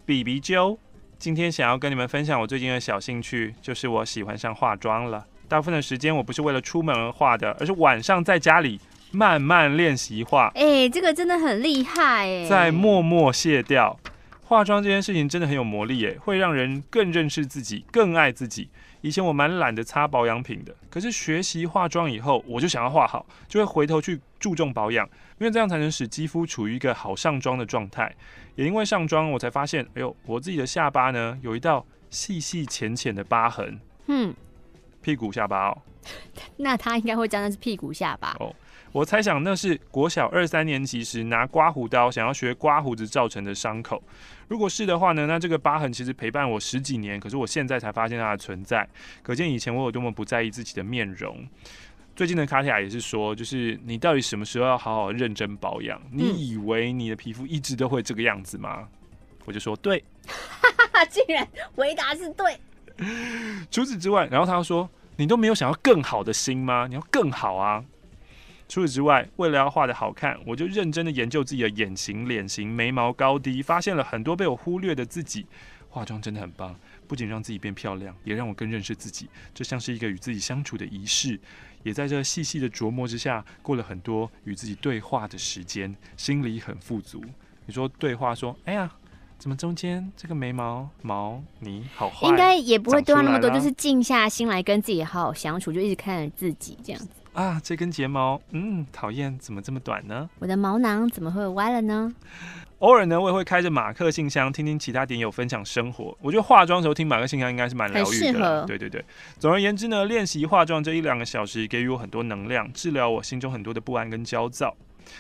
[0.06, 0.78] 比比鸠。
[1.20, 5.26] 今天想要跟你们分享我最近的小兴趣，就是我喜欢上化妆了。
[5.48, 8.80] 大部分的时间我不是为了出门而画的，而是晚上在家里
[9.12, 10.52] 慢慢练习画。
[10.56, 12.46] 哎、欸，这个真的很厉害哎！
[12.46, 14.00] 在默默卸掉
[14.44, 18.70] 化妆这件事情，真的很有魔力哎，会让人更认识自己，更爱自己。
[19.02, 25.06] 以前我蛮懒得擦保养品的，可是学习化妆以后，我就想要画好，就会回头去注重保养，
[25.40, 28.12] 因为这样才能使肌肤处于一个好上妆的状态。
[28.56, 33.80] 也因为上妆，我才发现，哎呦，我自己的下巴呢，有一道细细浅浅的疤痕。
[34.08, 34.34] 嗯，
[35.06, 35.78] 屁股下巴哦。
[36.58, 38.54] 那他应该会讲的是屁股下巴哦。
[38.92, 44.02] 我猜想那是国小二三年级时拿刮胡刀想要学刮胡子造成的伤口。
[44.48, 48.88] 如果是的话呢，那这个疤痕其实陪伴我十几年，可是我现在才发现它的存在，
[49.22, 51.46] 可见以前我有多么不在意自己的面容。
[52.16, 56.02] 最近的卡蒂亚也是说，就是你到底什么时候要好好认真保养？
[56.12, 58.88] 你以为你的皮肤一直都会这个样子吗？
[59.46, 60.02] 我就说对，
[61.12, 62.58] 竟然回答是对。
[63.72, 66.88] 除此之外，然后他说，你都没有想要更好的心吗？
[66.88, 67.84] 你要更好啊。
[68.68, 75.46] 除此之外，为了要画得好看，我就认真的研究自己的眼型、脸型、眉毛高低，发现了很多被我忽略的自己。
[75.88, 76.76] 化妆真的很棒，
[77.08, 79.30] 不仅让自己变漂亮，也让我更认识自己。
[79.54, 81.40] 这像是一个与自己相处的仪式，
[81.84, 87.24] 也在这细细的琢磨之下，过了很多与自己对话的时间，心里很富足。
[87.66, 88.92] 你说对话说，哎呀，
[89.38, 97.10] 怎么中间这个眉毛毛你好坏，应该也不会对话那么多，就是静下心来跟自己好好相处，就一直看着自己这样子。
[97.34, 100.30] 啊，这根睫毛，嗯，讨厌，怎么这么短呢？
[100.40, 102.14] 我的毛囊怎么会歪了呢？
[102.80, 106.18] 偶尔呢，我也会开着马克信箱，听听其他点友分享生活。
[106.22, 108.66] 我觉得化妆的时候听马克信箱应该是蛮疗愈的。
[108.66, 109.04] 对对对，
[109.38, 114.76] 总而言之呢，练习化妆这一两个小时，给予我很多能量，治疗我心中很多的不安跟焦躁。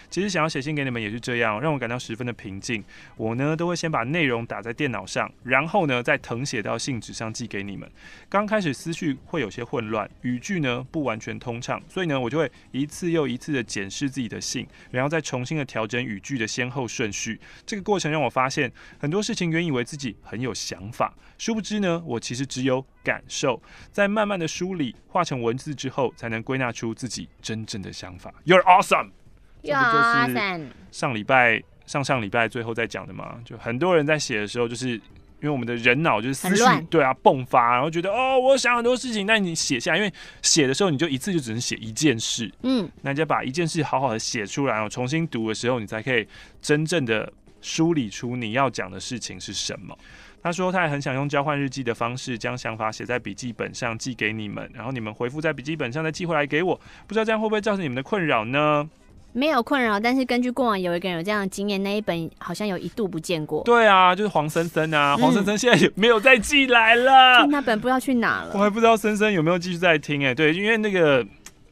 [0.10, 2.84] 其实想要写信给你们也是这样，让我感到十分的平静。
[3.18, 7.90] 我呢都会先把内容打在电脑上，然后呢再誊写到信纸上寄给你们。
[8.30, 17.40] 刚开始思绪会有些混乱，语句呢不完全通畅，所以呢我就会一次又一次的检视自己的信，然后再重新的调整语句的先后顺序。
[17.66, 23.62] 这个过程让我发现很多事情原以为自己很有想法，殊不知呢我其实只有感受。
[23.92, 28.34] 在慢慢的梳理化成文字之后，才能归纳出自己真正的想法。
[28.46, 29.25] You're awesome。
[29.66, 33.36] 这不就是上礼拜、上上礼拜最后在讲的嘛？
[33.44, 35.02] 就很多人在写的时候，就是因
[35.42, 46.28] 为我们的人脑就是思绪对啊迸发，然后觉得哦，我想很多事情，那你写下，因为写的时候你就一次就只能写一件事，嗯，那你就把一件事好好的写出来，然后重新读的时候，你才可以
[46.62, 49.96] 真正的梳理出你要讲的事情是什么。
[50.42, 58.88] 他说他也很想用交换日记的方式，将想法写在笔记本上寄给你们，然后你们回复在笔记本上再寄回来给我，不知道这样会不会造成你们的困扰呢？
[59.38, 63.62] 没有困扰，但是根据过往有一个人有这样的经验，那一本好像有一度不见过。
[63.66, 67.44] 对啊，就是黄森森啊，黄森森现在也没有再寄来了。
[67.44, 68.52] 嗯、 那本不知道去哪了。
[68.54, 71.26] 我还不知道森森有没有继续在听哎、欸，对，因为那个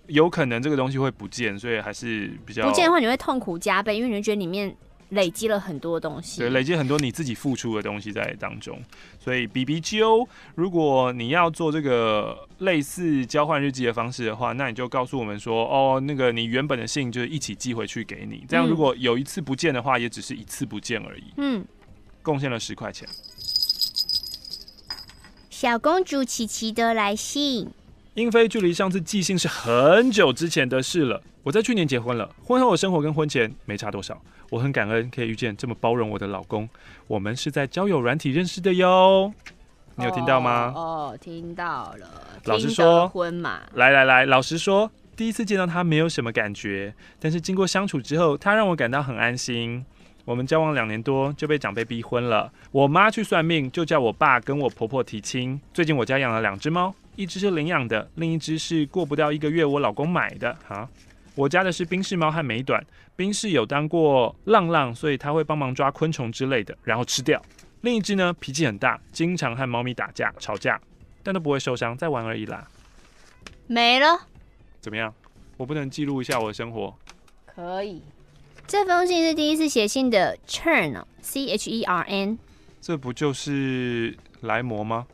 [0.07, 4.75] 有可能这个东西会不见，所以还是比较不见的话，你会痛苦加倍，因为你会觉得里面。
[5.13, 8.79] 累积了很多东西，对，累积很多你自己付出的东西在当中。
[9.19, 18.43] 所以 B B G O，如果你要做这个类似交换日记的方式的话，那你就告诉我们说，哦，那个你原本的信就是一起寄回去给你。
[18.47, 21.23] 这样如果有一次不见的话，也只是一次不见而已。
[21.37, 21.65] 嗯，
[22.21, 23.07] 贡献了十块钱。
[25.49, 27.71] 小公主琪琪的来信。
[28.15, 31.19] 英菲距离上次寄信是很久之前的事了。
[31.41, 34.21] 我在去年结婚了，婚后的生活跟婚前没差多少。
[34.51, 36.69] 我很感恩可以遇见这么包容我的老公。
[37.07, 39.33] 我们是在交友软体认识的哟。
[39.95, 40.71] 你有听到吗？
[40.75, 40.81] 哦，
[41.13, 42.07] 哦，听到了。
[42.45, 43.61] 老实说，婚嘛。
[43.73, 49.83] 来来来，老实说，第一次见到他没有什么感觉，但是经过相处之后，他让我感到很安心。
[50.25, 52.51] 我们交往两年多就被长辈逼婚了。
[52.71, 55.59] 我妈去算命，就叫我爸跟我婆婆提亲。
[55.73, 60.55] 最近我家养了两只猫，一只是领养的，另一只是过不到一个月我老公买的。
[60.65, 60.87] 哈，
[61.35, 62.85] 我家的是冰室猫和美短。
[63.15, 67.41] 冰室有当过浪浪，所以他会帮忙抓昆虫之类的，然后吃掉。
[67.81, 70.79] 另一只呢，脾气很大，经常和猫咪打架吵架，
[71.21, 72.65] 但都不会受伤，在玩而已啦。
[73.67, 74.27] 没了。
[74.79, 75.13] 怎么样？
[75.57, 76.95] 我不能记录一下我的生活？
[77.45, 78.01] 可以。
[78.65, 82.39] 这封信是第一次写信的 Chern，C H E R N。
[82.81, 85.05] 这不就是莱摩吗？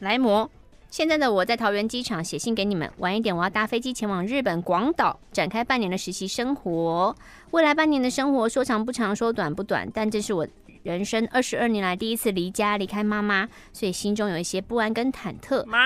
[0.00, 0.50] 莱摩。
[0.88, 7.16] 现在的我在桃园机场写信给你们，晚一点我要搭飞机前往日本广岛展开半年的实习生活。
[7.52, 10.46] 未来半年的生活说长不长，说短不短，但这是我
[10.82, 15.64] 人生二十二年来第一次离家离开妈妈，所以心中有一些不安跟忐忑。
[15.66, 15.78] 妈，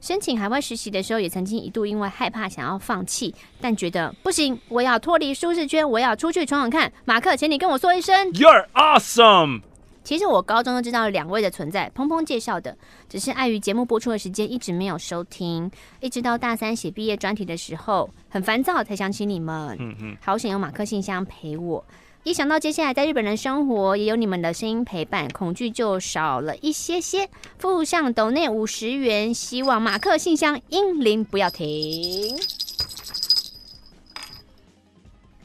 [0.00, 6.92] 申请海外实习的时候也曾经一度因为害怕想要放弃，但觉得不行，我要脱离舒适圈，我要出去闯闯看。
[7.04, 9.62] 马克，请你跟我说一声，You're awesome。
[10.04, 12.76] 其实我高中就知道两位的存在，砰砰介绍的，
[13.08, 19.76] 只是碍于节目播出的时间，一直没有收听，一直到大三写毕业专题的时候，很烦躁才想起你们。
[19.78, 21.84] 嗯嗯，好想有马克信箱陪我，
[22.24, 27.28] 一想到接下来在日本的生活，也有你们的声音陪伴，恐惧就少了一些些。
[27.58, 32.38] 附上斗内五十元，希望马克信箱英灵不要停。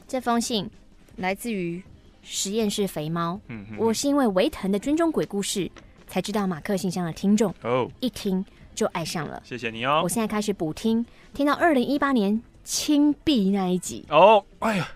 [0.06, 0.70] 这封信
[1.16, 1.82] 来自于。
[2.30, 5.70] 实验室肥猫，嗯、我是因为维腾的军中鬼故事
[6.06, 9.40] 才知道马克信箱的听众哦，一听就爱上了。
[9.46, 10.02] 谢谢你哦！
[10.04, 14.86] 我现在开始补听，听到二零一八年青币那一集哦，哎呀，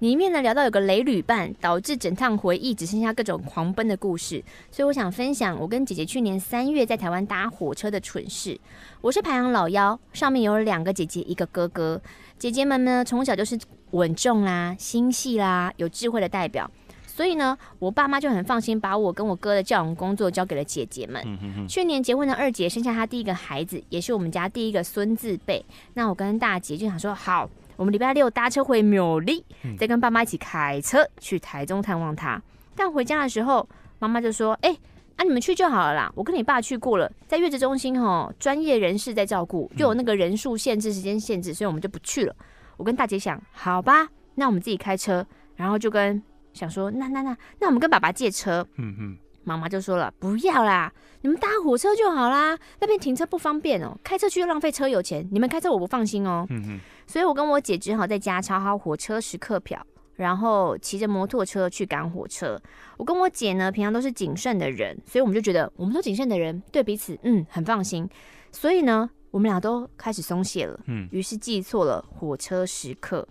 [0.00, 8.58] 里面呢聊到有个雷旅伴，导致整趟回忆只剩下各种狂奔的故事，所以我想分享我跟姐姐去年三月在台湾搭火车的蠢事。
[9.00, 12.00] 我是排行老幺，上面有两个姐姐，一个哥哥。
[12.38, 13.58] 姐姐们呢，从小就是
[13.92, 16.68] 稳重啦、心细啦、有智慧的代表，
[17.06, 21.22] 所以呢，我爸妈就很放心，把我跟我哥的教养工作交给了姐姐们。
[21.24, 25.64] 嗯、哼哼去年结婚的二姐生下她第一个孩子，也是我们家第一个孙子辈。
[25.94, 29.44] 那我跟大姐就想说，好，我们礼拜六搭车回苗栗，
[29.78, 32.40] 再跟爸妈一起开车去台中探望他。
[32.76, 34.80] 但回家的时候，妈妈就说：“哎、欸，
[35.16, 42.34] 啊，你们去就好了啦，我跟你爸去过了，在月子中心哦，专业人士在照顾，又有那个人数限制、时间限制，所以我们就不去了。”
[42.76, 46.20] 我跟大姐想，好吧，那我们自己开车，然后就跟
[46.52, 48.66] 想说，那那那那我们跟爸爸借车。
[48.76, 56.46] 嗯嗯，妈妈就说了，不要啦，你们搭火车就好啦，那边停车不方便哦，开车去又浪费车油钱，你们开车我不放心哦。
[56.50, 59.84] 嗯嗯，所以我跟我姐只好在家抄好火车时刻表，
[60.16, 62.60] 然后骑着摩托车去赶火车。
[62.96, 68.08] 我跟我姐呢，平常都是谨慎的人，所以我们就觉得我们都谨慎的人，对彼此嗯很放心，
[68.50, 69.10] 所以呢。
[69.34, 73.26] 我们俩都开始松懈了，嗯，于是记错了火车时刻，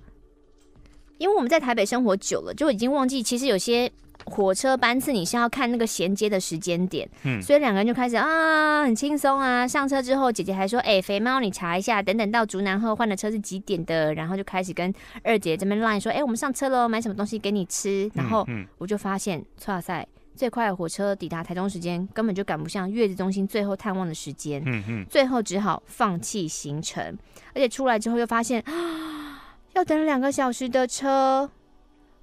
[1.17, 3.89] 因为我们在台北生活久了，就已经忘记其实有些
[4.25, 9.67] 火车班次你是要看那个衔接的时间点，嗯，所以两个人就开始啊很轻松啊。
[9.67, 18.47] 上车之后，姐姐还说：“哎、欸，肥猫，你查一下，等等到竹南后换的车是几点的？”然后就开始跟二姐这边 line 说：“哎、欸，我们上车喽，买什么东西给你吃？”然后
[18.77, 20.07] 我就发现，哇塞！
[20.35, 27.15] 最快的火车抵达台中时间根本就赶不上月子中心最后探望的时间，嗯嗯，最后只好放弃行程，
[27.53, 31.51] 而且出来之后又发现啊，要等两个小时的车。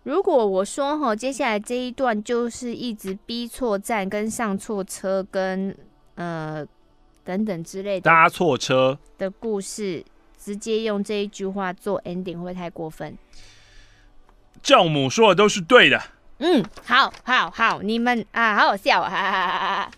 [0.05, 5.77] 如果我说哈，接下来这一段就是一直逼错站、跟上错车、跟
[6.15, 6.67] 呃
[7.23, 10.05] 等等之类的搭错车的故事，
[10.39, 13.17] 直接用这一句话做 ending 会不会太过分？
[14.63, 16.03] 教母说的都是对的。
[16.39, 19.11] 嗯，好，好，好，你们啊，好好笑啊！
[19.11, 19.91] 哈哈哈哈哈。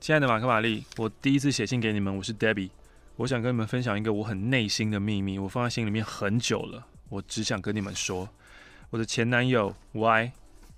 [0.00, 2.70] 亲爱的马克玛丽，我第一次写信给你们，我是 Debbie，
[3.14, 8.28] 我想跟你们分享一个我很内心的秘密，我放在心里面很久了，我只想跟你们说，
[8.90, 10.32] 我的前男友 Y，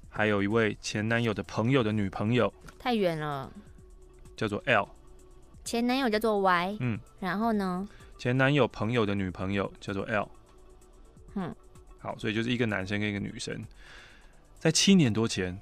[0.09, 3.49] 还有一位前男友的朋友的女朋友，太远了，
[4.37, 4.88] 叫做 L，
[5.64, 7.88] 前男友叫做 Y，嗯，然后呢？
[8.18, 10.29] 前男友朋友的女朋友叫做 L，
[11.37, 11.55] 嗯，
[12.01, 13.64] 好，所以就是一个男生跟一个女生。
[14.59, 15.57] 在七年多前，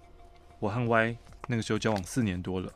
[0.59, 1.17] 我和 Y
[1.49, 2.73] 那个时候交往四年多了。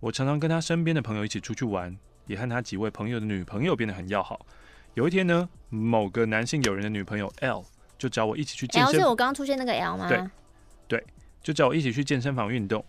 [0.00, 4.44] 我常常跟他身边的朋友一起出去玩，也和他几位朋友的女朋友变得很要好。
[4.92, 7.64] 有一天呢，某个男性友人的女朋友 L
[8.04, 8.92] 就找我一起去健身。
[8.92, 10.06] L 是我刚刚出现那个 L 吗？
[10.06, 10.22] 对，
[10.86, 11.06] 对，
[11.42, 12.84] 就找我一起去健身房运动。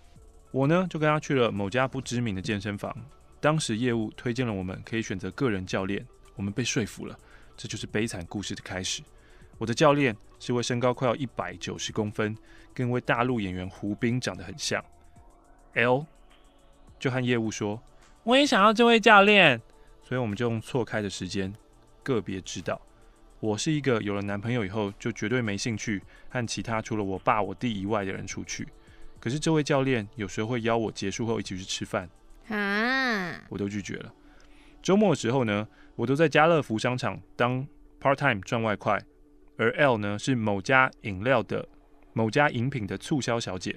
[0.51, 2.93] 我呢就跟他去了某家不知名的健身房。
[3.39, 7.17] 当时业务推荐了我们可以选择个人教练，我们被说服了。
[7.55, 9.01] 这就是悲惨故事的开始。
[9.57, 12.37] 我的教练是位身高快要一百九十公分，
[12.73, 14.83] 跟一位大陆演员胡兵长得很像。
[15.75, 16.05] L
[16.99, 17.81] 就和业务说
[18.23, 19.61] ：“我也想要这位教练。”
[20.03, 21.53] 所以我们就用错开的时间
[22.03, 22.81] 个别指导。
[23.45, 28.67] 我是一个有了男朋友以后就绝对没兴趣和其他除了我爸、我弟以外的人出去。
[29.19, 32.09] 可是这位教练有时候会邀我结束后一起去吃饭，
[32.49, 34.11] 啊，我都拒绝了。
[34.81, 37.65] 周末的时候呢，我都在家乐福商场当
[38.01, 38.99] part time 赚外快。
[39.57, 41.67] 而 L 呢，是某家饮料的
[42.13, 43.75] 某家饮品的促销小姐。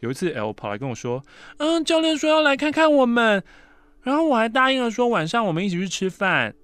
[0.00, 1.24] 有一次，L 跑来跟我说
[1.58, 3.42] ：“嗯，教练说要来看看我们，
[4.02, 6.54] 然后我还答应了说晚上我们一起去吃饭。”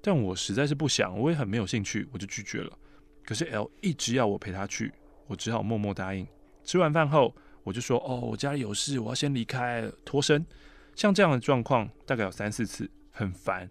[0.00, 2.72] 但我实在是不想，我也很没有兴趣，我就拒绝了。
[3.24, 4.92] 可是 L 一直要我陪他去，
[5.26, 6.26] 我只好默默答应。
[6.64, 7.34] 吃完饭后，
[7.64, 10.44] 我就说：“哦，我家里有事，我要先离开，脱身。”
[10.94, 13.68] 像这样的状况大概有三四次，很烦。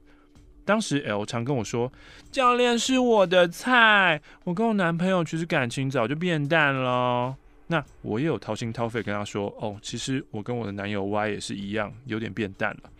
[0.63, 1.91] 当时 L 常跟我说
[2.31, 7.35] ：“教练是我的菜，我跟我男朋友其实感情早就变淡了。”
[7.67, 12.91] 那我也有掏心掏肺跟他说：“哦，其实我跟我的男友 Y 也是一样，有点变淡了，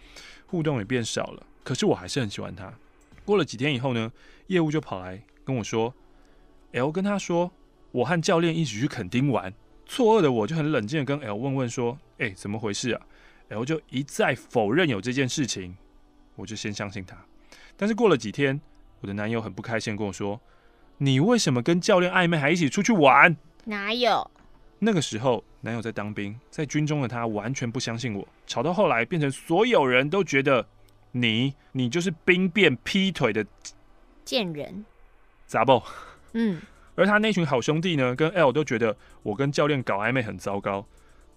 [0.47, 1.45] 互动也变少了。
[1.63, 2.73] 可是我还是很喜欢他。”
[3.27, 4.09] 过了几天以后呢，
[4.47, 5.93] 业务就跑来跟我说
[6.71, 7.51] ：“L 跟他说，
[7.91, 9.53] 我和教练一起去垦丁玩，
[9.85, 13.01] 错愕的我就很冷静的跟 L 问问说：“哎，怎么回事啊
[13.49, 15.75] ？”L 就一再否认有这件事情，
[16.37, 17.17] 我就先相信他。
[17.75, 18.61] 但是过了几天，
[19.01, 20.39] 我的男友很不开心跟我说
[20.99, 23.35] ：“你为什么跟教练暧昧，还一起出去玩？”
[23.65, 24.31] 哪有？
[24.79, 30.65] 那个时候，男友在当兵，在军中的他完全不相信我，吵到后来变成所有人都觉得
[31.11, 33.45] 你，你就是兵变劈腿的
[34.23, 34.85] 贱人，
[35.45, 35.83] 杂爆。
[36.33, 36.61] 嗯，
[36.95, 40.85] 而他那群好兄弟呢，跟 L 都觉得我跟教练搞暧昧很糟糕。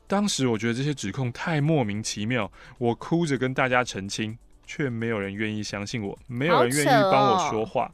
[0.06, 7.92] 当时我觉得这些指控太莫名其妙，我哭着跟大家澄清，却没有人愿意相信我，没有人愿意帮我说话。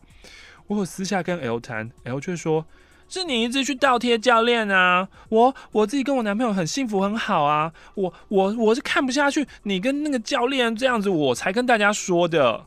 [0.67, 2.67] 我有私下跟 L 谈，L 却说。
[3.09, 5.09] 是你一直去倒贴教练啊！
[5.29, 7.73] 我我自己跟我男朋友很幸福很好啊！
[7.95, 12.67] 我我我是看不下去你跟那个教练这样子，我才跟大家说的。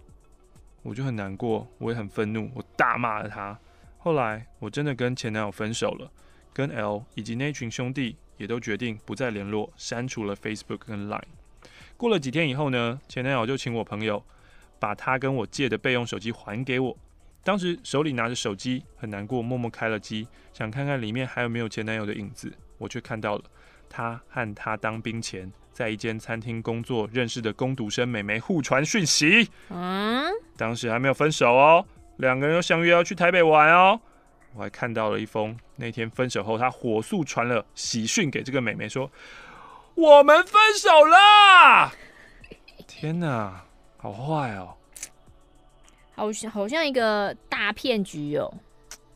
[0.81, 3.57] 我就很难过，我也很愤怒，我大骂了他。
[3.97, 6.09] 后来我真的跟前男友分手了，
[6.53, 11.21] 跟 L 以及那群兄弟也都决定不再联络，删除了 Facebook 跟 Line。
[11.97, 14.23] 过了几天以后呢，前男友就请我朋友
[14.79, 16.97] 把他跟我借的备用手机还给我。
[17.49, 22.53] 当时手里拿着手机，很难过，默默开了机，想看看里面还有没有前男友的影子。
[22.77, 23.43] 我却看到了
[23.89, 29.49] 他和他当兵前在一间餐厅工作认识的工读生美眉互传讯息。
[29.69, 31.83] 嗯，当时还没有分手哦，
[32.17, 33.99] 两个人又相约要去台北玩哦。
[34.53, 39.09] 我还看到了一封那天分手后，他火速传了喜讯给这个美眉，说
[39.97, 41.91] ：“我们分手啦。”
[42.85, 43.63] 天哪，
[43.97, 44.75] 好坏哦！
[46.19, 48.53] 好像好像一个大骗局哦，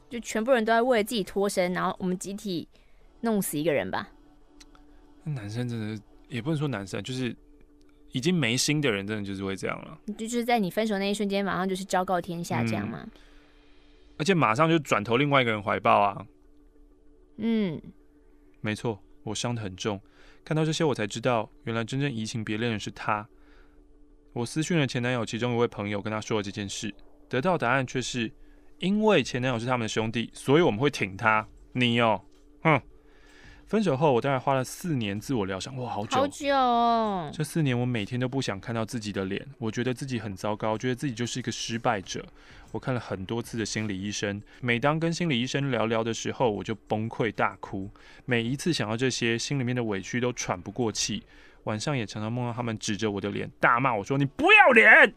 [0.09, 2.65] 就全部人都在为了自己脱身，然后我们集体
[3.21, 4.09] 弄死一个人吧。
[5.25, 7.35] 男生真的也不能说男生，就是
[8.13, 9.97] 已经没心的人，真的就是会这样了。
[10.17, 12.99] 就是在你分手那一瞬间，马上就是昭告天下这样吗？
[13.03, 13.11] 嗯，
[14.17, 16.25] 而且马上就转投另外一个人怀抱啊。
[17.37, 17.81] 嗯，
[18.61, 19.99] 没错，我伤得很重。
[20.45, 23.27] 看到这些，我才知道，原来真正移情别恋的是他。
[24.33, 26.93] 我私讯了前男友其中一位朋友，跟他说了这件事，
[27.29, 28.31] 得到答案却是
[28.79, 31.47] 因为前男友是他们的兄弟，所以我们会挺他。
[31.73, 32.21] 你哦，
[32.63, 32.81] 哼！
[33.65, 37.31] 分手后，我大概花了四年自我疗伤，哇，好久，好久哦。
[37.33, 42.23] 这四年，我每天都不想看到自己的脸，我觉得自己很糟糕，觉得自己就是一个失败者。
[42.71, 47.89] 我看了很多次的心理医生，每当跟心理医生聊聊的时候，我就崩溃大哭。
[48.25, 51.23] 每一次想到这些，心里面的委屈都喘不过气。
[51.63, 55.13] 晚上也常常梦到他们指着我的脸大骂我说：“你不要脸！”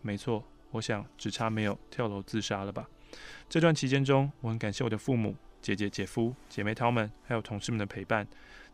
[0.00, 2.88] 没错，我想只差没有跳楼自杀了吧。
[3.48, 8.26] 这段期间中，我很感谢我的父母、姐姐、姐夫、姐妹他们，还有同事们的陪伴。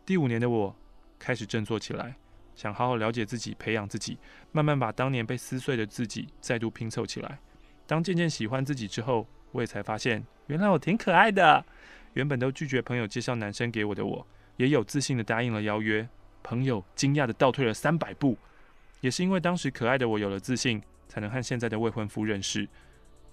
[0.05, 0.75] 第五年的我
[1.19, 2.15] 开始振作起来，
[2.55, 4.17] 想好好了解自己，培养自己，
[4.53, 7.37] 慢慢把当年被撕碎的自己再度拼凑起来。
[7.85, 11.65] 当渐渐喜欢自己之后，我也才发现，原来我挺可爱的。
[12.13, 16.07] 原本都拒绝朋友介绍男生给我的我，也有自信的答应了邀约。
[16.43, 18.37] 朋友惊讶地倒退了三百步，
[19.01, 22.67] 也是因为当时可爱的我有了自信，才能和现在的未婚夫认识，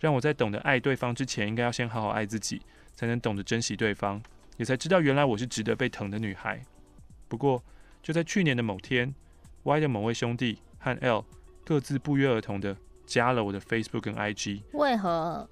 [0.01, 2.61] 让我在懂得爱对方之前，应该要先好好爱自己，
[2.95, 4.23] 才能懂得珍惜对方，
[4.57, 6.61] 也才知道原来我是值得被疼的女孩。
[7.29, 7.63] 不过
[8.03, 9.15] 就在去年的某天
[9.65, 11.25] ，Y 的某位兄弟和 L
[11.65, 15.49] 各自不约而同的加了我的 Facebook 跟 IG，为何？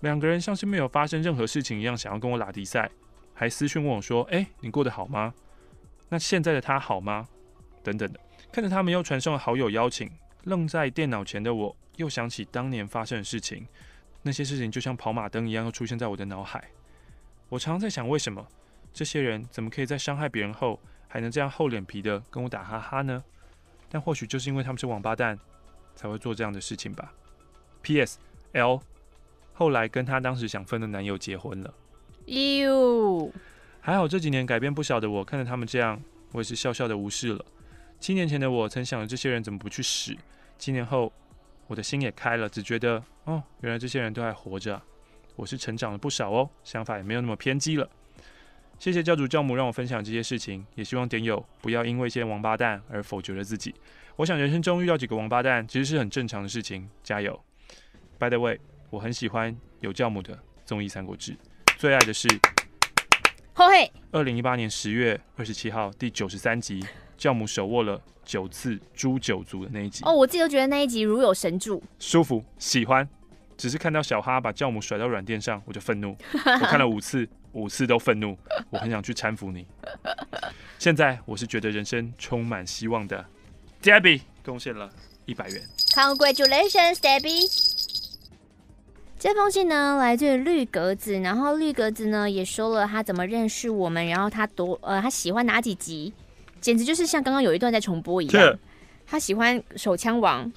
[0.00, 2.90] 两个人像是没有发生任何事情一样，想要跟我拉迪赛，
[3.34, 5.34] 还私讯问我说：“哎，你过得好吗？”
[6.10, 7.26] 那现在的他好吗？
[7.82, 8.20] 等等的，
[8.52, 10.10] 看着他们又传送了好友邀请，
[10.44, 13.66] 愣在电脑前的我，又想起当年发生的事情，
[14.22, 16.62] 那些事情就像跑马灯一样，又出现在我的脑海。
[17.48, 18.46] 我常常在想，为什么
[18.92, 23.24] 这些人怎么可以在伤害别人后，还能这样厚脸皮的跟我打哈哈呢？
[23.88, 25.38] 但或许就是因为他们是王八蛋，
[25.94, 27.12] 才会做这样的事情吧。
[27.82, 28.18] P.S.
[28.52, 28.80] L
[29.52, 31.74] 后来跟他当时想分的男友结婚了。
[32.26, 33.30] 哟。
[33.82, 36.00] 还好这几年改变不小的我，看着他们这样，
[36.32, 37.44] 我也是笑笑的无视了。
[37.98, 40.14] 七年前的我曾想着这些人怎么不去死，
[40.58, 41.12] 七年后
[41.66, 44.80] 我的心也开了，只觉得哦，原来这些人都还活着，
[45.34, 47.88] 我是成长了不少哦，想法也没有那么偏激了。
[48.78, 53.74] 谢谢教主教母让我分享这些事情，也希望点友不要因为一些王八蛋而否决了自己。
[54.16, 57.38] 我想人生中遇到几个王八蛋其实是很正常的事情，加油。
[58.18, 58.58] By the way，
[58.90, 61.32] 我很喜欢有教母的综艺《三国志》，
[61.78, 62.28] 最爱的是。
[64.10, 66.82] 二零一八年十月二十七号第九十三集，
[67.18, 70.02] 教母手握了九次诛九族的那一集。
[70.02, 73.06] 哦，我自己都觉得那一集如有神助，舒服，喜欢。
[73.58, 76.16] 只是看到小哈把教母甩到软垫上，我就愤怒。
[76.32, 78.34] 我看了五次，五次都愤怒。
[78.70, 79.66] 我很想去搀扶你。
[80.78, 83.22] 现在我是觉得人生充满希望的。
[83.82, 84.90] Debbie 贡献了
[85.26, 85.62] 一百元。
[85.92, 87.69] Congratulations, Debbie。
[89.20, 96.10] 这封信呢，来自于绿格子，然后绿格子呢也说了他怎么认识我们，然后他多呃他喜欢哪几集，
[96.58, 98.58] 简直就是像刚刚有一段在重播一样。
[99.06, 100.50] 他喜欢手枪王，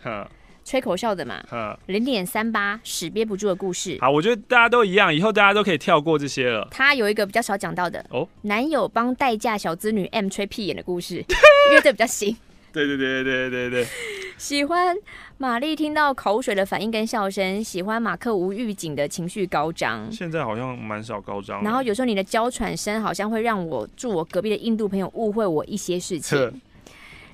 [0.63, 1.43] 吹口哨的嘛，
[1.87, 3.97] 零点三八屎憋不住的故事。
[3.99, 6.65] 好，我觉得大家都一样，以后大家都可以跳过这些了。
[6.71, 11.15] 他有一个比较少讲到的哦，男友帮代驾小资女 M 吹屁眼的故事，
[11.69, 12.37] 因为这比较新。
[12.73, 13.87] 对对对对对对，
[14.35, 14.97] 喜欢
[15.37, 20.11] 玛丽听到口水的反应跟笑声，喜欢马克无预警的情绪高涨。
[20.11, 21.63] 现在好像蛮少高涨。
[21.63, 26.61] 然后有时候你的娇喘声好像会让我住我隔壁的印度朋友误会我一些事情。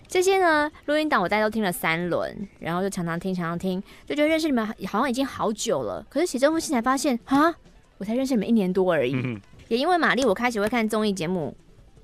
[0.09, 6.05] 这些呢，录音档我大概都听了三轮，然后就常常听，常常听，就觉得认识你们好像已经好久了。
[6.09, 7.55] 可是写这封信才发现，啊，
[7.97, 9.13] 我才认识你们一年多而已。
[9.15, 11.55] 嗯、也因为玛丽，我开始会看综艺节目，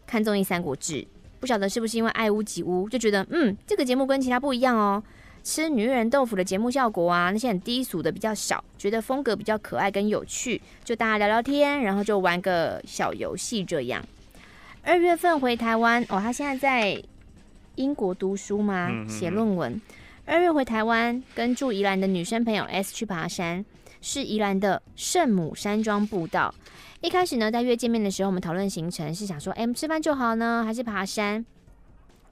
[0.08, 1.02] 看综艺《三国志》。
[1.40, 5.04] 不晓得是不是因为爱屋及乌，就觉得嗯，这个节目跟其他不一样哦。
[5.44, 14.04] 吃女人豆腐的节目效果啊，那些很低俗的比较少，觉得风格比较可爱跟有趣，就大家聊聊天，然后就玩个小游戏这样。
[14.82, 17.04] 二月份回台湾哦，他现在在
[17.76, 18.90] 英国读书吗？
[19.08, 19.80] 写论文。
[20.26, 23.64] 二月回台湾，跟住宜兰的女生朋友 S 去爬山，
[24.06, 26.54] 是宜兰的圣母山庄步道。
[27.02, 31.44] 一开始呢，在约见面的时候，我们讨论行程是想说，哎，吃饭就好呢，还是爬山？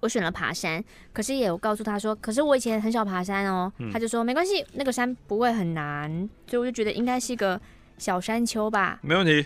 [0.02, 3.74] 我选了爬山，可是也有告诉他说，可是我以前很少爬山哦。
[3.80, 7.60] 嗯、他就说没关系，那个山不会很难，所以我就觉得应该是一个
[7.98, 9.00] 小山丘吧。
[9.02, 9.44] 没问题。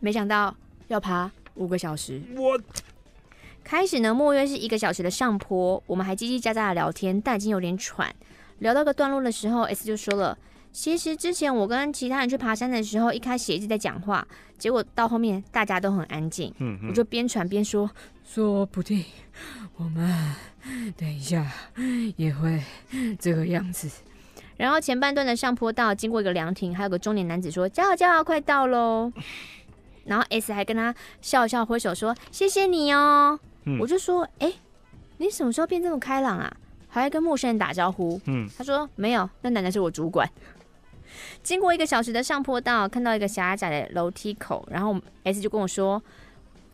[0.00, 0.54] 没想到
[0.88, 2.20] 要爬五个小时。
[2.36, 2.60] 我
[3.64, 8.14] 开始呢，莫约是一个小时的上坡，我们还叽叽喳喳的聊天，但已经有点喘。
[8.58, 10.36] 聊到个段落的时候，S 就说了。
[10.76, 16.52] 其实之前我跟其他人去爬山的时候，一开始一直在讲话，结果到后面大家都很安静。
[16.58, 17.90] 嗯，嗯，我就边喘边说，
[18.22, 19.02] 说不定
[19.76, 20.34] 我们
[20.94, 21.50] 等一下
[22.16, 22.62] 也会
[23.18, 23.88] 这个样子。
[24.58, 29.10] 然后前半段的上坡道经过一个凉亭，还有个中年男子说：“加油加油，快到喽！”
[30.04, 33.40] 然后 S 还跟他笑笑挥手说：“谢谢你哦。
[33.64, 34.52] 嗯”我就说：“哎，
[35.16, 36.54] 你什么时候变这么开朗啊？
[36.86, 40.28] 还会跟陌生人打招呼？”嗯，他说：“没有，那奶奶是我主管。”
[41.42, 46.02] 经过一个小时的上坡道，看到一个狭窄的楼梯口，然后 S 就跟我说：“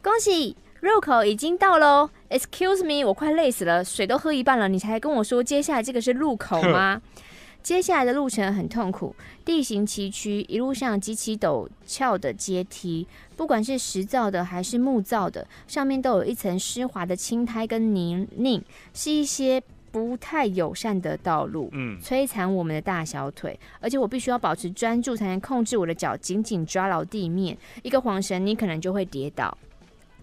[0.02, 2.10] 恭喜，入口已经到喽。
[2.30, 7.00] ”Excuse me，我快累死了，水都喝一半了，你才跟我说接下来这个是入口吗？
[7.62, 9.14] 接下来的路程很痛苦，
[9.44, 18.62] 地形崎岖，一路上极其陡峭的阶梯，不管是石造的还是木造的，上面都有一层湿滑的青苔跟泥泞，
[18.92, 19.62] 是一些。
[19.92, 27.56] 不太友善的道路，嗯，摧残我们的大小腿，而且我必须要保持专注，才能控制我的脚紧紧抓牢地面。
[27.82, 29.56] 一个晃神，你可能就会跌倒。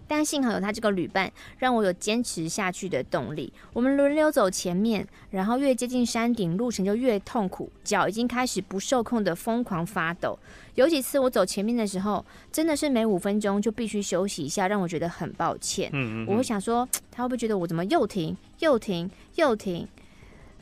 [0.08, 3.52] 但幸好有他这个旅伴，让我有坚持下去的动力。
[3.72, 10.36] 我们轮流走前面，然后越接近山顶，路程就越痛苦，脚已经开始不受控的疯狂发抖。
[10.74, 15.90] 有几次我走前面的时候，真的是每五分钟就必须休息一下，让我觉得很抱歉。
[15.92, 16.26] 嗯嗯嗯。
[16.28, 19.86] 我会想说，他会不会觉得我怎么又停又停又停？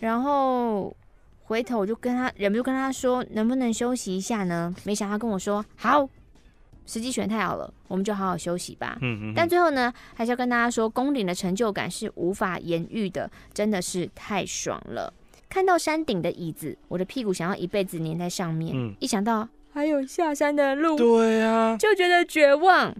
[0.00, 0.96] 然后
[1.42, 4.74] 回头我就跟他忍不住跟他说，能不能休息一下呢？
[4.84, 6.08] 没想到他跟我说好。
[6.86, 8.96] 时机选太好了，我们就好好休息吧。
[9.02, 9.32] 嗯嗯。
[9.36, 15.12] 但最后呢，还是要跟大家说，宫顶的成就感是无法言喻的，真的是太爽了。
[15.50, 18.72] 看到山顶的椅子，我的屁股想要一辈子粘在上面。
[18.74, 18.94] 嗯。
[19.00, 19.46] 一想到
[19.78, 22.92] 还有下山的路，对啊，就觉得绝望。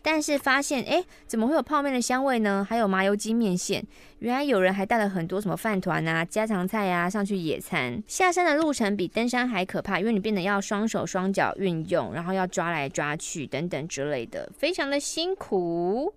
[0.00, 2.66] 但是发现，哎，怎么会有泡面的香味呢？
[2.66, 3.84] 还有麻油鸡面线，
[4.20, 8.02] 原来有人还带了很多什么饭团啊、家常菜啊上去野餐。
[8.06, 16.14] 下山的路程比登山还可怕，因为你变得要双手双脚运用，然后要抓来抓去等等之类的，非常的辛苦。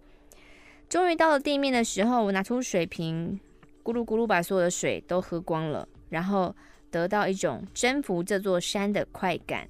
[0.88, 3.38] 终于到了地面的时候，我拿出水瓶，
[3.84, 6.56] 咕噜咕噜把所有的水都喝光了，然后
[6.92, 9.68] 得到一种征服这座山的快感。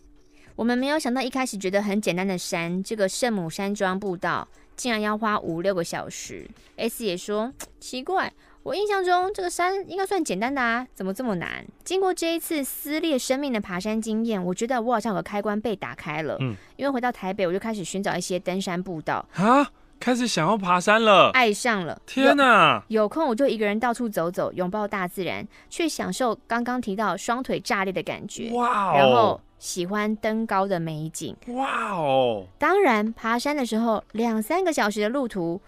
[0.56, 6.46] 我们没有想到，一开始觉得很简单的山，这个圣母山庄步道，竟然要花五六个小时。
[6.76, 11.66] S 也说奇怪，我印象中这个山应该算简单的啊，怎么这么难？
[11.84, 16.38] 经过这一次撕裂生命的爬山经验，我觉得我好像有个开关被打开了。
[16.42, 19.72] 嗯，因为回到台北，我就开始寻找一些登山步道啊，
[20.02, 22.02] 开始想要爬山了，爱上了。
[22.06, 22.84] 天哪！
[22.88, 28.50] 有，有空我就一个人到处走走，拥抱大自然，去享受刚刚提到双腿炸裂的感觉。
[28.52, 28.98] 哇哦！
[28.98, 29.40] 然后。
[29.62, 32.48] 喜欢登高的美景，哇哦！
[32.58, 35.62] 当然，爬山的时候两三个小时的路途，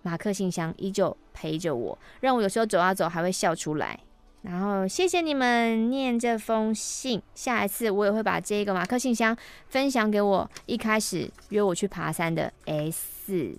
[0.00, 4.00] 马克信箱依旧陪着我，让我有时候走啊走还会笑出来。
[4.40, 9.36] 然后谢谢你们念这封信，下一次我也会把这个马克信箱
[9.68, 13.58] 分享给我一开始约我去爬山的 S，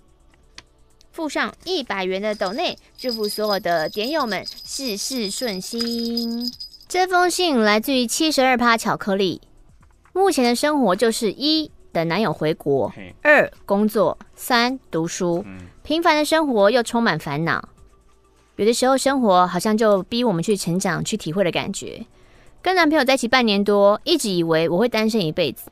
[1.16, 6.52] 附上一百元的斗内，祝福所有的点友们事事顺心。
[6.86, 9.40] 这封信来自于七十二趴巧克力。
[10.12, 12.92] 目前的生活就是一等男友回国，
[13.22, 15.42] 二工作，三读书。
[15.82, 17.66] 平凡的生活又充满烦恼。
[18.56, 22.04] 有的时候生活好像就逼我们去成长、去体会的感觉。
[22.60, 25.70] 跟男朋友在一起半年多，一直以为我会单身一辈子。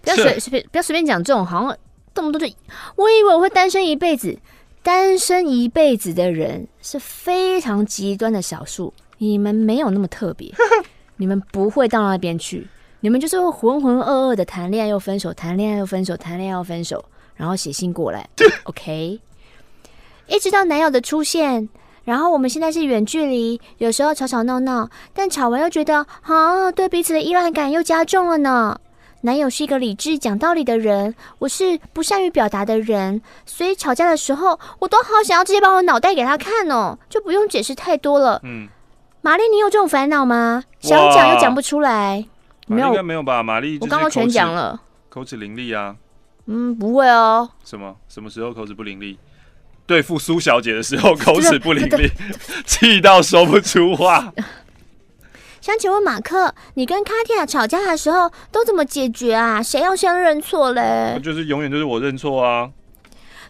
[0.00, 1.76] 不要随随便不要随便讲这种，好像
[2.14, 2.54] 动不动就
[2.96, 4.38] 我以为我会单身一辈子。
[4.80, 10.50] 单身一辈子的人是非常极端的少数，你们没有那么特别，
[11.18, 12.66] 你们不会到那边去。
[13.00, 17.04] 你们就是会浑浑噩噩的谈恋爱又分手，谈恋爱又分手，谈恋爱又分手，
[17.36, 18.26] 然后写信过来，
[18.64, 19.20] OK。
[20.26, 21.68] 一直到男友的出现，
[22.04, 28.80] 然后我们现在是远距离，有时候吵吵闹闹，但吵完又觉得啊，对彼此的依赖感又加重了呢。
[29.22, 38.40] 男友是一个理智讲道理的人，我是不善于表达的人，所以吵架的时候，我都好想要直接把我脑袋给他看哦，就不用解释太多了。
[38.44, 38.68] 嗯，
[39.20, 40.62] 玛丽，你有这种烦恼吗？
[40.78, 42.24] 想讲又讲不出来。
[42.68, 43.42] 没有，应该没有吧？
[43.42, 45.96] 玛丽，我刚刚全讲了，口齿伶俐啊。
[46.46, 47.50] 嗯，不会哦。
[47.64, 47.96] 什么？
[48.08, 49.16] 什么时候口齿不伶俐？
[49.84, 52.08] 对付苏小姐的时候口齿不伶俐，
[52.64, 54.32] 气到说不出话。
[55.68, 59.62] 想请问马克，你跟卡蒂亚吵架的时候都怎么解决啊？
[59.62, 61.20] 谁要先认错嘞？
[61.22, 62.70] 就是永远都是我认错啊。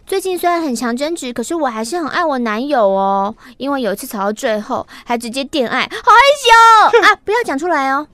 [0.05, 3.33] 最近虽然很强争执，可是我还是很爱我男友哦。
[3.55, 6.19] 因为有一次吵到最后，还直接电爱，好害
[6.91, 7.15] 羞 啊！
[7.23, 8.05] 不要讲出来哦。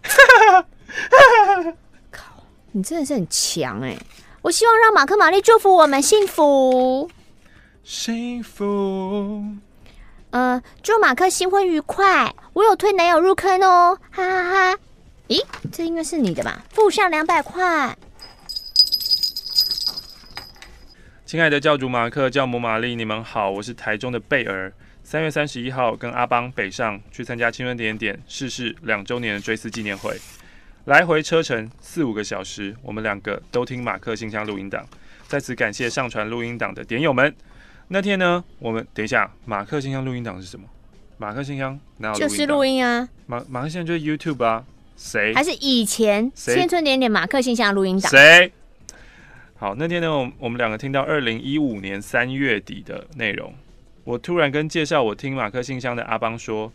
[2.12, 2.26] 靠，
[2.74, 3.98] 你真的是很强哎！
[4.44, 7.10] 我希望让马克、玛丽祝福我们幸福，
[7.84, 9.44] 幸福。
[10.36, 12.30] 呃，祝马克新婚愉快。
[12.52, 14.80] 我有推男友入坑哦，哈哈哈！
[15.30, 16.62] 咦，这应该是你的吧？
[16.72, 17.98] 付上两百块。
[21.26, 24.74] 亲爱的教主马克、教母玛丽，你们好，我是台中的贝儿。
[25.06, 30.20] 三月三十一号跟阿邦北上去参加青春点点逝世两周年的追思纪念会。
[30.84, 34.86] 来回车程四五个小时，我们两个都听马克信箱录音档。
[35.30, 37.34] 在此感谢上传录音档的点友们。
[37.88, 40.66] 那天呢，我们等一下，马克信箱录音档是什么？
[41.18, 42.16] 马克信箱哪有？
[42.16, 43.08] 就是录音啊。
[43.28, 44.66] 马马克信箱就是 YouTube 啊。
[44.98, 45.34] 谁？
[45.34, 48.10] 还是以前青春点点马克信箱录音档？
[48.10, 48.52] 谁？
[49.58, 53.54] 好，那天呢，我我们两个听到二零一五年三月底的内容。
[54.04, 56.72] 我突然跟介绍我听马克信箱的阿邦说，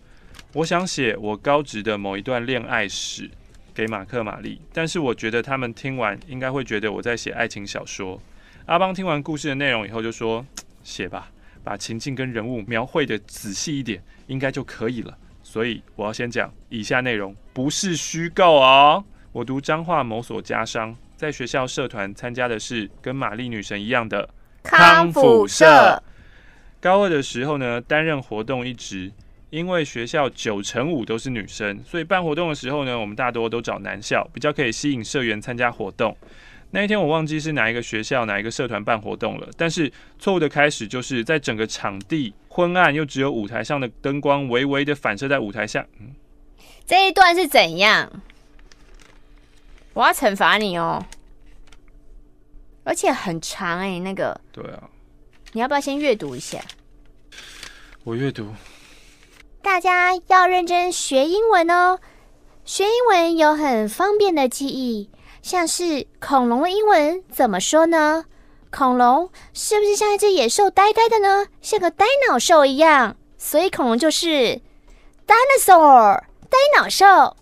[0.53, 3.31] 我想写我高职的某一段恋爱史。
[3.73, 8.21] 给马克、玛丽，但是我觉得他们听完应该会觉得我在写爱情小说。
[8.67, 10.45] 阿邦听完故事的内容以后就说
[10.83, 11.31] ：“写吧，
[11.63, 19.05] 把情境跟人物描绘的仔细一点，应该就可以了。”所以我要先讲以下内容，不是虚构哦。
[19.33, 24.29] 我读彰化某所家商，在学校社团参加的是跟玛丽女神一样的
[24.63, 26.03] 康复社。
[26.81, 29.11] 高二的时候呢，担任活动一职。
[29.51, 36.17] 因为学校九成五都是女生，所以办活动的时候呢，我们大多都找男校，比较可以吸引社员参加活动。
[36.71, 45.85] 那一天我忘记是哪一个学校、哪一个社团办活动了，但是错误的开始就是在整个场地昏暗，又只有舞台上的灯光微微的反射在舞台下。
[45.99, 46.15] 嗯，
[46.87, 48.23] 这一段是怎样？
[49.93, 51.05] 我要惩罚你哦，
[52.85, 54.41] 而且很长哎，那个。
[54.53, 54.89] 对啊。
[55.53, 56.61] 你要不要先阅读一下？
[58.05, 58.55] 我阅读。
[59.61, 61.99] 大家要认真学英文哦！
[62.65, 65.11] 学英文有很方便的记忆，
[65.43, 68.25] 像是恐龙的英文怎么说呢？
[68.71, 71.47] 恐龙是不是像一只野兽呆呆的呢？
[71.61, 74.61] 像个呆脑兽一样，所以恐龙就是
[75.27, 77.37] dinosaur，呆脑兽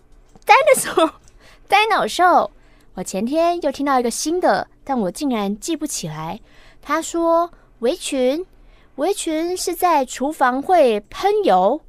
[0.45, 1.11] ，dinosaur，
[1.67, 2.51] 呆脑兽。
[2.95, 6.39] 我前天又听到一个新的，但我竟然记不起来。
[6.81, 8.45] 他说围裙，
[8.95, 11.81] 围裙是在厨房会喷油。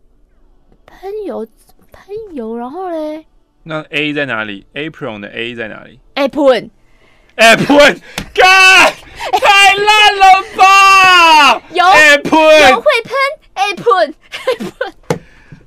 [0.84, 1.46] 喷油，
[1.90, 3.26] 喷油，然后嘞？
[3.70, 8.00] 那 A 在哪里？Apron 的 A 在哪里？Apron，Apron，
[8.34, 8.92] 干，
[9.40, 11.62] 太烂了吧！
[11.70, 13.14] 有，Apron，油会喷
[13.54, 14.12] ，Apron，Apron，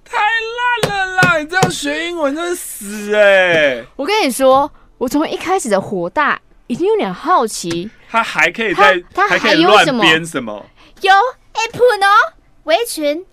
[0.04, 1.38] 太烂了啦！
[1.38, 3.86] 你这样学英文真是死哎、欸！
[3.96, 6.38] 我跟你说，我从一开始的火大
[6.68, 10.66] 已经有点好奇，他还可以在，他还可以乱编什么？
[11.00, 11.14] 有
[11.54, 12.34] Apron 哦，
[12.66, 13.26] 围裙。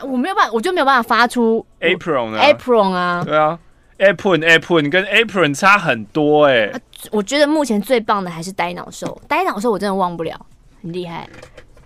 [0.00, 3.58] 我没有办法，我就没有办法发出 apron 啊，apron 啊，对啊
[3.98, 6.82] ，apron apron 跟 apron 差很多哎、欸。
[7.10, 10.46] 我觉得目前最棒的还是呆脑兽，呆脑兽我真的忘不了，
[10.82, 11.28] 很厉害。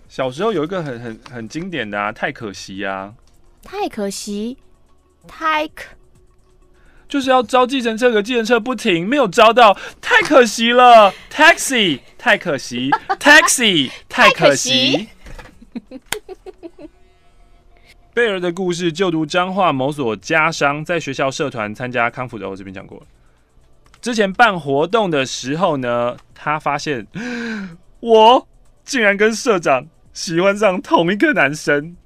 [0.09, 3.15] 小时候有一个很很很经典的啊，太可惜啊，
[3.63, 4.59] 太可惜，
[5.27, 5.85] 太可，
[7.09, 11.13] 就是要招计程车，可计程车不停，没有招到，太可惜了。
[11.31, 15.09] taxi 太可惜， taxi 太可惜。
[18.15, 23.07] 贝尔的故事，就读彰化某所家商，在学校社团参加康复的，我这边讲过了。
[24.03, 27.07] 之前办活动的时候呢，他发现
[28.01, 28.47] 我
[28.85, 31.97] 竟然跟社长喜欢上同一个男生。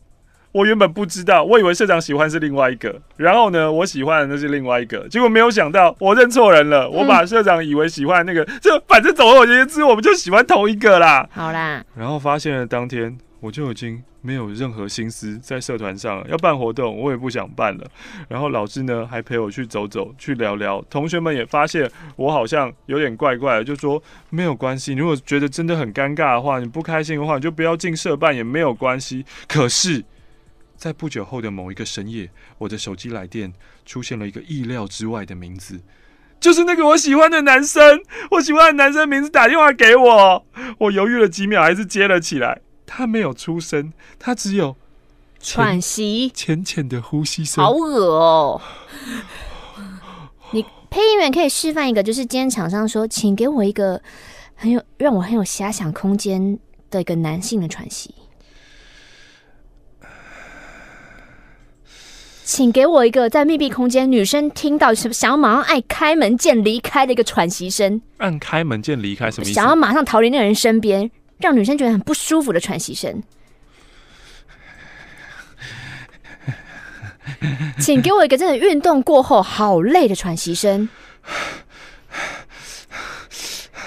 [0.53, 11.29] 我原本不知道，我以为社长喜欢是另外一个，然后呢，我喜欢的那是另外一个，结果没有想到我认错人了，我把社长以为喜欢那个，这、嗯、反正总而言之，我们就喜欢同一个啦。
[11.31, 17.91] 好啦，然后发现了当天，我就已经没有任何心思在社团上了，要办活动，我也不想办了。
[18.29, 20.81] 然后老师呢，还陪我去走走，去聊聊。
[20.91, 29.25] 同学们也发现我好像有点怪怪的，就说没有关系，如果觉得真的很尴尬的话，你不开心的话，你就不要进社办也没有关系。
[29.49, 30.05] 可是。
[30.79, 32.29] 在不久后的某一个深夜，
[32.59, 33.51] 我的手机来电
[33.87, 35.81] 出现了一个意料之外的名字，
[36.39, 37.99] 就是那个我喜欢的男生。
[38.33, 42.61] 我喜欢的男生名字打电话给我，我犹豫了几秒，还是接了起来。
[42.87, 44.77] 他没有出声，他只有
[45.41, 47.63] 喘息、浅浅的呼吸声。
[47.63, 48.61] 好恶哦！
[50.53, 54.01] 你配音员可以示范一个，就是今天场上说，请给我一个
[54.55, 56.59] 很有让我很有遐想空间
[56.91, 58.15] 的一个男性的喘息。
[62.45, 68.01] 请给我一个在密闭空间，女生听到是想要马上按开门键离开的一个喘息声。
[68.19, 69.53] 按开门键离开什么意思？
[69.53, 73.23] 想要马上逃离那个人身边，让女生觉得很不舒服的喘息声。
[77.79, 80.89] 请给我一个真的运动过后好累的喘息声。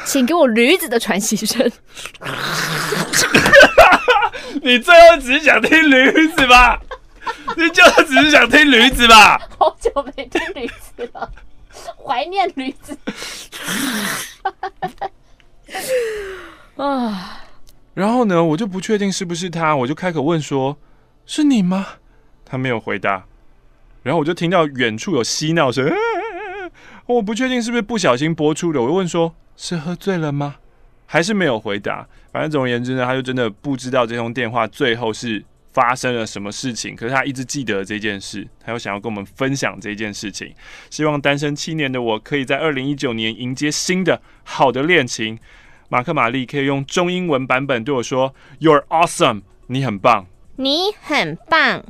[0.06, 1.72] 请给我驴子的喘息声。
[4.62, 6.80] 你最后只是想听驴子吧？
[7.56, 9.40] 你就只是想听驴子吧？
[9.58, 11.32] 好久没听驴子了，
[12.04, 12.98] 怀念驴子。
[16.84, 17.44] 啊！
[17.94, 20.78] 然后呢，我就不确定是不是他，我就开口问说
[21.26, 21.86] ：“是你吗？”
[22.46, 23.26] 他没有回答。
[24.04, 25.92] 然后我就听到远处有嬉闹声，
[27.06, 28.82] 我不确定是不是不小心播出的。
[28.82, 30.56] 我就问说：“是喝醉了吗？”
[31.06, 32.08] 还是没有回答。
[32.32, 35.44] 反正总而言之呢，他就真的不知道这通电话最后是。
[35.72, 36.96] 发生了什么事情？
[36.96, 40.52] 可是他一直记得这件事，他又想要跟我们分享这件事情。
[40.90, 45.38] 希望单身七年的我，可以在二零一九年迎接新的好的恋情。
[45.90, 51.84] 马克玛丽可以用中英文版本对我说：“You're awesome，你很棒，你很棒。”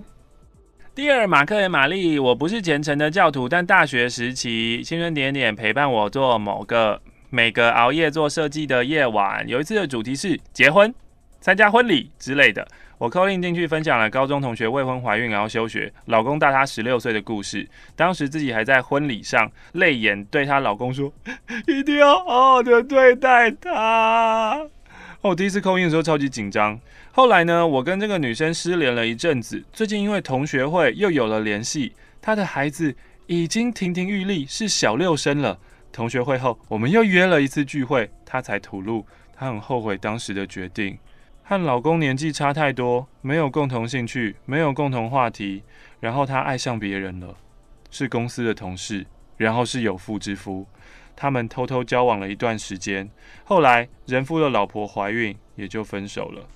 [0.95, 9.47] 第二，马克和玛丽，我不是虔诚的教徒，但大学时期，青春点点陪伴我做某个每个熬夜做设计的夜晚。
[9.47, 10.93] 有一次的主题是结婚、
[11.41, 12.67] 参加婚礼之类的。
[12.99, 17.65] 我 call in 进去分享了高中同学未婚怀孕然后休学，老公大她十六岁的故事。
[17.95, 21.09] 当时自己还在婚礼上泪眼对她老公说
[21.65, 24.67] ：“一定要好好的对待她。”
[25.23, 26.77] 我第一次 call in 的时候超级紧张。
[27.13, 31.93] 后来呢，我跟这个女生失联了一阵子，最近因为同学会又有了联系。
[32.21, 32.93] 她的孩子
[33.27, 35.57] 已经亭亭玉立，是小六生了。
[35.93, 40.97] 同学会后，我们又约了一次聚会，她才吐露，她很后悔当时的决定。
[41.49, 45.63] 和老公年纪差太多，没有共同兴趣，没有共同话题，
[45.99, 47.35] 然后她爱上别人了，
[47.89, 49.03] 是公司的同事，
[49.35, 50.67] 然后是有妇之夫，
[51.15, 53.09] 他们偷偷交往了一段时间，
[53.43, 56.47] 后来人夫的老婆怀孕，也就分手了。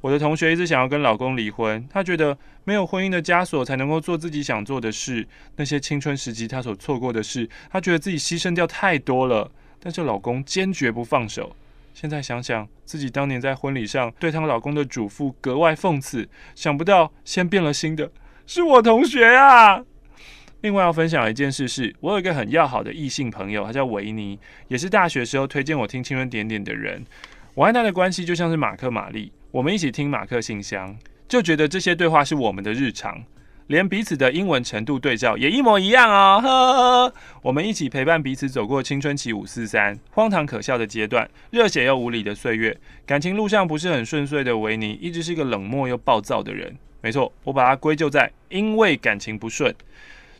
[0.00, 5.26] 我的同学一直想要跟老公离婚，她觉得没有婚姻的枷锁才能够做自己想做的事，
[5.56, 11.56] 那些青春时期她所错过的事，她觉得自己牺牲掉太多了，但是老公坚决不放手。
[11.96, 16.28] 现在想想，自己当年在婚礼上对她老公的嘱咐格外讽刺。
[16.54, 18.12] 想不到先变了心的
[18.46, 19.82] 是我同学啊！
[20.60, 24.38] 另外要分享一件事是，我有一个很要好的异性朋友，他叫维尼，
[24.68, 27.02] 也是大学时候推荐我听青春点点的人。
[27.54, 30.94] 我和他的关系就像是马克玛丽，我们一起听马克信箱，
[31.26, 33.24] 就觉得这些对话是我们的日常。
[33.68, 37.14] 连彼此的英文程度对照也一模一样哦，呵呵。
[37.42, 42.76] 我们一起陪伴彼此走过青春期五四三荒唐可笑的阶段，热血又无理的岁月。
[43.04, 46.76] 感情路上不是很顺遂的维尼，一直是个冷漠又暴躁的人。
[47.00, 49.74] 没错，我把它归咎在因为感情不顺。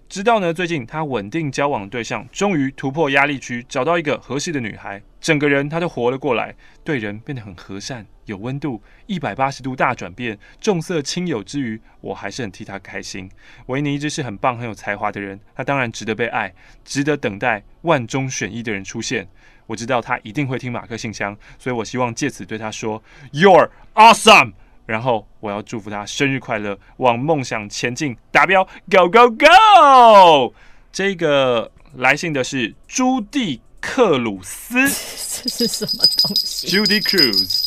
[0.09, 6.55] 直到呢，最近他稳定交往的对象终于突破压力区，找到一个合适的女孩，整个人他就活了过来，
[6.85, 10.39] 对人变得很和善、有温度，一百八十度大转变。
[10.61, 13.29] 重色轻友之余，我还是很替他开心。
[13.67, 16.55] 维尼一直是很棒、很有才华的人，他当然值得被爱，
[16.85, 19.27] 值得等待万中选一的人出现。
[19.67, 23.03] 我知道他一定会听马克信箱，所以我希望借此对他说
[23.33, 24.53] ：“You're awesome。”
[24.87, 30.55] 然后我要祝福他生日快乐，往梦想前进，达标，Go Go Go！
[30.93, 37.67] 这个来信的是朱蒂克鲁斯，这是什么东西？Judy Cruz，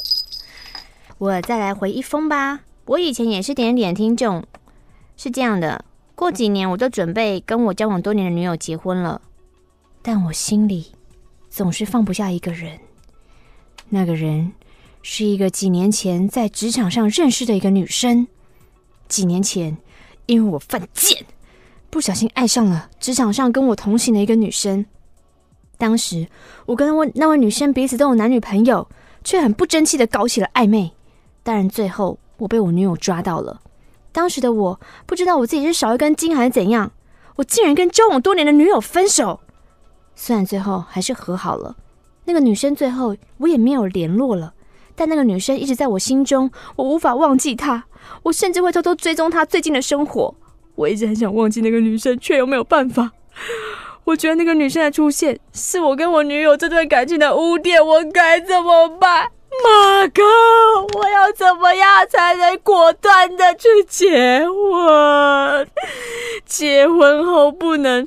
[1.18, 2.62] 我再来回一封吧。
[2.86, 4.44] 我以前也是点点听众，
[5.16, 9.22] 是这样的，过几年我都准备跟我交往多年的女友结婚了，
[10.02, 10.94] 但我心里
[11.50, 12.80] 总是放不下一个人。
[13.90, 14.54] 那个人
[15.02, 18.28] 是一个几年前在职场上认识的一个女生。
[19.08, 19.78] 几年前，
[20.26, 21.26] 因为我犯贱，
[21.90, 24.86] 不小心爱上了职场上跟我同行的一个女生。
[25.78, 26.28] 当时
[26.66, 28.88] 我跟我那位女生彼此都有男女朋友，
[29.24, 30.92] 却很不争气的搞起了暧昧。
[31.42, 33.62] 当然，最后我被我女友抓到了。
[34.12, 36.92] 当时的我不知道我自己是少一根筋还是怎样，
[37.38, 39.40] 我竟然跟交往多年的女友分手。
[40.16, 41.78] 虽然最后还是和好了，
[42.26, 44.54] 那个女生最后我也没有联络了，
[45.00, 47.86] 但那个女生一直在我心中，我无法忘记她。
[48.24, 50.36] 我甚至会偷偷追踪她最近的生活。
[50.76, 53.12] 我一直很想忘记那个女生，却又没有办法。
[54.04, 59.30] 我觉得那个女生的出现是我跟我女友这段感情的污点，我该怎么办？
[59.64, 60.22] 马哥，
[61.00, 65.68] 我要怎么样才能果断的去结婚？
[66.46, 68.06] 结婚后不能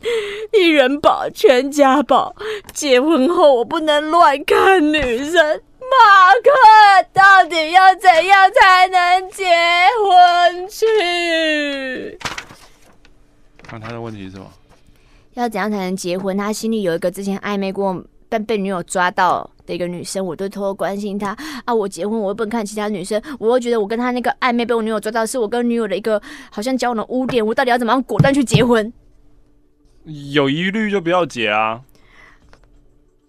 [0.53, 2.35] 一人保全家保，
[2.75, 5.63] 结婚后我不能乱看女生。
[5.93, 6.51] 马克，
[7.13, 9.45] 到底要怎样才能结
[10.03, 12.19] 婚去？
[13.71, 14.51] 那他的问题是什么？
[15.35, 16.37] 要怎样才能结婚？
[16.37, 21.75] 他心里有一个之前暧昧过，但被女友抓到的一个女生，我都偷偷关心她啊。
[21.75, 26.21] 我结婚，我又不能看其他女生，我又觉得我跟他那个暧昧被我女友抓到，是我跟女友的一个
[26.51, 27.45] 好像交往的污点。
[27.47, 28.93] 我到底要怎么样果断去结婚？
[30.05, 31.81] 有疑虑就不要结啊！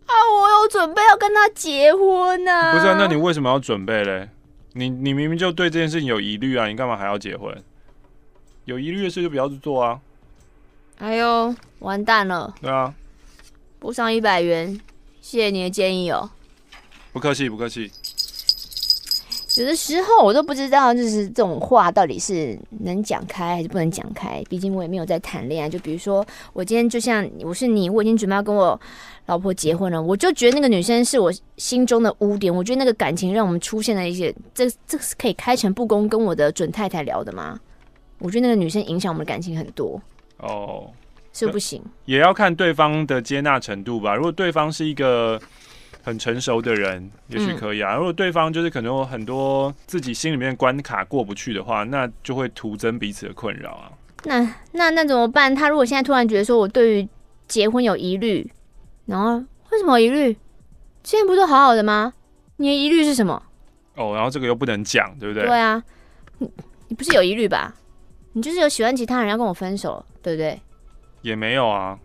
[0.05, 2.73] 啊，我有准备要跟他结婚呢、啊。
[2.73, 4.29] 不是啊，那你为什么要准备嘞？
[4.73, 7.63] 你你明明就对这件事情有疑虑啊，你干嘛还要结婚？
[8.65, 9.99] 有疑虑的事就不要去做啊。
[10.99, 12.53] 哎呦，完蛋了！
[12.61, 12.93] 对啊，
[13.79, 14.79] 补上一百元，
[15.21, 16.29] 谢谢你的建议哦。
[17.11, 17.91] 不客气，不客气。
[19.55, 24.43] 有的时候我都不知道，就是这种话到底是能讲开还是不能讲开。
[24.49, 25.69] 毕竟我也没有在谈恋爱。
[25.69, 28.79] 就比如说，我今天就像我是你，我已经准备要跟我
[29.27, 32.53] 老婆结婚了，我就觉得那个女生是我心中的污点。
[32.53, 37.59] 我觉得那个感情让我们出现了一些，这这是可以开诚布公跟我的准太太聊的吗？
[38.19, 40.01] 我觉得那个女生影响我们的感情很多。
[40.37, 40.89] 哦，
[41.31, 44.15] 是不行，也要看对方的接纳程度吧。
[44.15, 45.39] 如果对方是一个
[46.03, 47.95] 很成熟的人，也许可以啊。
[47.95, 53.91] 嗯、如果对方就是可能有很多自己心里面关卡过不去的话，那就会徒增彼此的困扰啊。
[54.25, 54.41] 那
[54.73, 55.55] 那那怎么办？
[55.55, 57.09] 他如果现在突然觉得说我对于
[57.47, 58.49] 结婚有疑虑，
[59.05, 59.37] 然后
[59.71, 60.33] 为什么有疑虑？
[61.01, 62.13] 之前不是好好的吗？
[62.57, 63.41] 你的疑虑是什么？
[63.95, 65.45] 哦，然后这个又不能讲，对不对？
[65.45, 65.83] 对啊，
[66.39, 66.49] 你
[66.89, 67.73] 你不是有疑虑吧？
[68.33, 70.59] 你就是有喜欢其他人要跟我分手，对不对？
[71.21, 71.97] 也没有啊。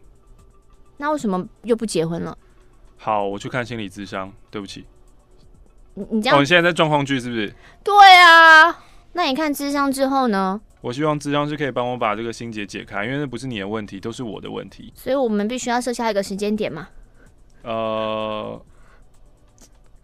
[0.97, 2.37] 那为什么又不结婚了？
[2.99, 4.33] 好，我去看心理智商。
[4.51, 4.85] 对不起。
[5.95, 7.55] 你你这样，哦，你现在在状况剧是不是？
[7.83, 8.85] 对啊。
[9.13, 10.61] 那你看智商之后呢？
[10.81, 14.93] 我希望智商是可以帮我把这个心结解开，因为那不是你的问题，都是我的问题。
[14.95, 16.89] 所以我们必须要设下一个时间点嘛。
[17.63, 18.61] 呃，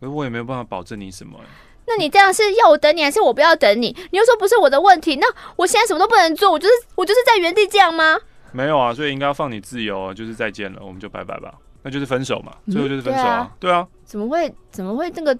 [0.00, 1.38] 可是我也没有办法保证你什么。
[1.86, 3.94] 那你这样是要我等你，还是我不要等你？
[4.10, 8.18] 你又说不是我的问题，那我现在什么都不能做，我就是我就是在原地这样吗？
[8.50, 11.54] 没有啊，所以应该要放你自由啊，就是再见了，我们就拜拜吧，
[11.84, 13.86] 那就是分手嘛，最后就是分手啊，嗯、对啊。
[14.04, 15.38] 怎么会怎么会这个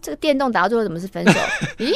[0.00, 1.32] 这个电动打到最后怎么是分手？
[1.78, 1.90] 咦，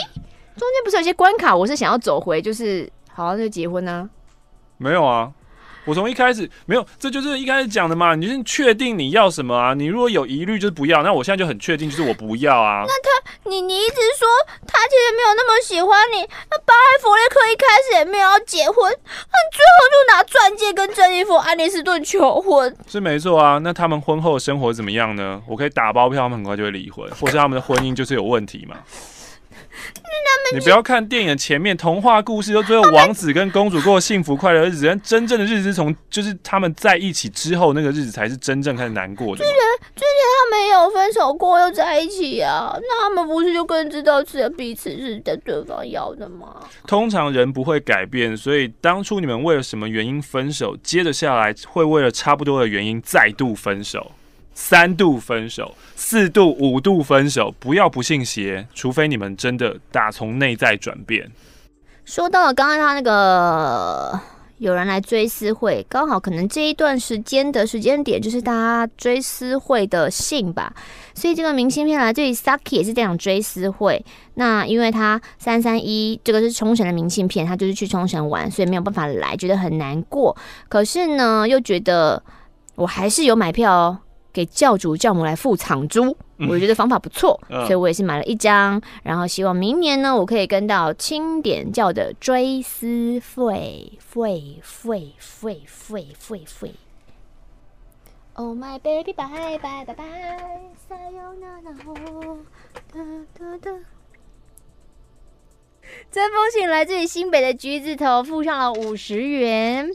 [0.57, 4.09] 中间不是有些关卡，我是想要走回，就是好，那就结婚呢？
[4.79, 5.31] 没有啊。
[5.91, 8.15] 我从一开始没有，这就是一开始讲的嘛。
[8.15, 9.75] 你就是确定你要什么啊？
[9.75, 11.03] 你如果有疑虑，就是不要。
[11.03, 12.85] 那我现在就很确定，就是我不要啊。
[12.87, 14.29] 那他，你你一直说
[14.69, 16.21] 他其实没有那么喜欢你。
[16.21, 22.73] 那巴莱弗雷克一开始也没有要结婚，那最后就拿钻戒跟珍妮佛·安妮斯顿求婚。
[22.87, 23.59] 是没错啊。
[23.59, 25.43] 那他们婚后的生活怎么样呢？
[25.49, 28.77] 我可以打包票，他们很快就会离婚，或是他们的婚姻就是有问题嘛。
[30.53, 39.45] 你不要看电影前面童话故事，就最后王子跟公主过幸福快乐的日子，但真正的日子是从就是他们在一起之后那个日子才是真正开始难过的。
[39.45, 39.55] 之前
[39.95, 40.09] 之前
[40.51, 46.57] 他们有分手过又在一起啊，那他们不是就更知道是彼此是在对方要的吗？
[46.85, 54.11] 通常人不会改变，所以当初你们为了什么原因分手，接着下来会为了差不多的原因再度分手。
[54.63, 61.29] 三度分手，四度、五度分手，不要不信邪，除非你们真的打从内在转变。
[62.05, 64.21] 说到了刚刚他那个
[64.59, 70.73] 有人来追思会，刚好可能这一段时间的时间点就是大家追思会的信吧，
[71.15, 74.05] 所以这个明信片来自于 Saki 也是这样追思会。
[74.35, 80.37] 那因为他三三一这个是冲绳的明信片，他就是去冲绳玩，所以没有办法来，觉得很难过。
[80.69, 82.23] 可是呢，又觉得
[82.77, 83.99] 我还是有买票哦。
[84.33, 86.17] 给教主教母来付场租，
[86.49, 88.81] 我觉得方法不错，嗯、所以我也是买了一张。
[89.03, 96.75] 然后希望明年呢，我可以跟到清点教的追思会，会会会会会会。
[98.35, 101.75] Oh my baby bye bye bye bye sayonara
[102.93, 103.01] 哒
[103.39, 103.71] 哒哒。
[106.11, 109.91] 这封信来自于新北的橘子头，附上了五十元。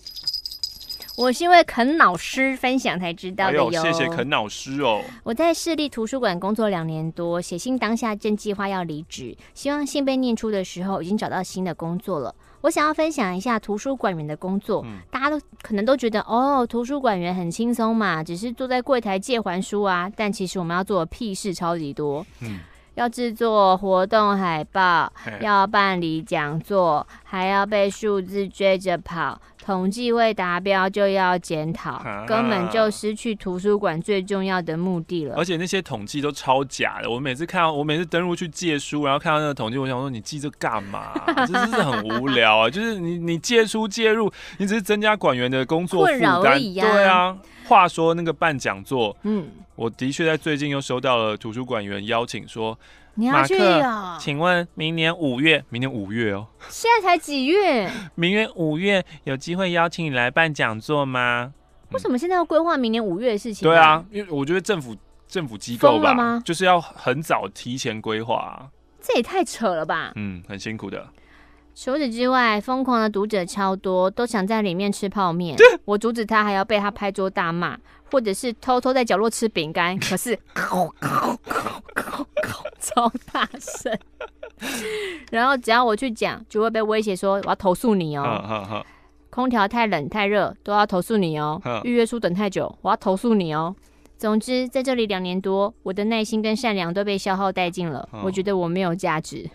[1.18, 3.72] 我是因为肯老师分享才知道的哟。
[3.72, 5.02] 谢谢肯老师哦。
[5.24, 12.36] 我在市立图书馆工作两年多，写信当下正计划要离职，希望信被念出的时候已经找到新的工作了。
[12.62, 20.12] 我想要分享一下图书馆员的工作，嗯、大家都可能都觉得哦，图书馆员很轻松嘛，只是坐在柜台借还书啊。
[20.14, 22.26] 但其实我们要做的屁事超级多。
[22.42, 22.60] 嗯
[22.96, 25.12] 要制作活动海报，
[25.42, 35.36] 要办理讲座，还要被数字追着跑，统计未达标就要检讨，根本就失去图书馆最重要的目的了。
[35.36, 41.14] 而且那些统计都超假的，我每次看到，我每次登录去借书，然后看到那个统计，我想说你记这干嘛？
[41.48, 42.70] 这是不是很无聊啊？
[42.70, 46.88] 就是你你借书借入，你只是增加馆员的工作负担而已啊。
[46.88, 47.36] 对啊。
[47.68, 52.78] 话说那个办讲座，嗯，我的确在最近又收到了图书馆员邀请说，
[53.16, 54.18] 你要去啊？
[54.20, 57.90] 请问明年五月，明年五月哦，现在才几月？
[58.16, 61.54] 明年五月有机会邀请你来办讲座吗？
[61.92, 63.68] 为什么现在要规划明年五月的事情？
[63.68, 64.96] 对啊，因为我觉得政府
[65.28, 68.68] 政府机构吧，就是要很早提前规划啊，
[69.02, 70.12] 这也太扯了吧？
[70.16, 71.08] 嗯，很辛苦的。
[71.76, 75.58] 除此之外，疯狂的读者超多，都想在里面吃泡面。
[75.84, 77.78] 我阻止他，还要被他拍桌大骂，
[78.10, 80.00] 或者是偷偷在角落吃饼干。
[80.00, 80.40] 可是，
[82.80, 83.96] 超大声。
[85.30, 88.86] 然后只要我去讲，就会被威胁说我要投诉你哦。
[89.30, 91.62] 空调太冷太热都要投诉你哦。
[91.84, 93.76] 预约书等太久，我要投诉你哦。
[94.18, 98.08] 总之，在这里两年多，我的耐心跟善良都被消耗殆尽了。
[98.24, 99.46] 我觉得我没有价值。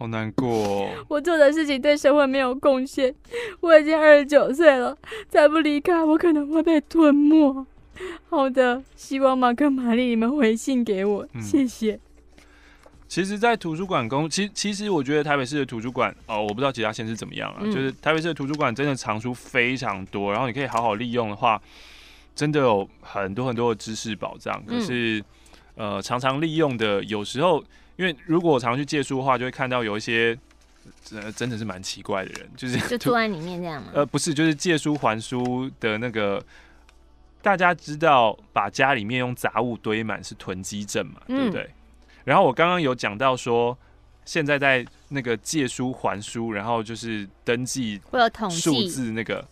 [0.00, 3.14] 好难过哦，我做的事情对社会没有贡献，
[3.60, 4.96] 我已经二十九岁了，
[5.28, 7.66] 再不离开，我可能会被吞没。
[8.30, 12.00] 好的，希望马克、玛丽你们回信给我，嗯、谢谢。
[13.06, 21.60] 其实，在图书馆工，其其实我觉得台北市的图书馆哦，我不知道其他县市怎么样啊，嗯、就是台北市的图书馆真的藏书非常多，然后你可以好好利用的话，
[22.34, 24.64] 真的有很多很多的知识宝藏。
[24.64, 25.22] 可是，
[25.76, 27.62] 嗯、呃，常常利用的有时候。
[28.00, 30.34] 因为如果我常去借书的话，就会看到有一些，
[31.12, 33.90] 呃，真的是蛮奇怪的人，就是就坐在里面这样吗？
[33.92, 36.42] 呃，不是，就是借书还书的那个。
[37.42, 41.70] 大家知道，把家里面用杂物堆满是囤积症嘛，嗯、对不对？
[42.24, 43.76] 然后我刚刚有讲到说，
[44.26, 49.46] 现在在那个借书还书，然后就是登记会有统计数字那个，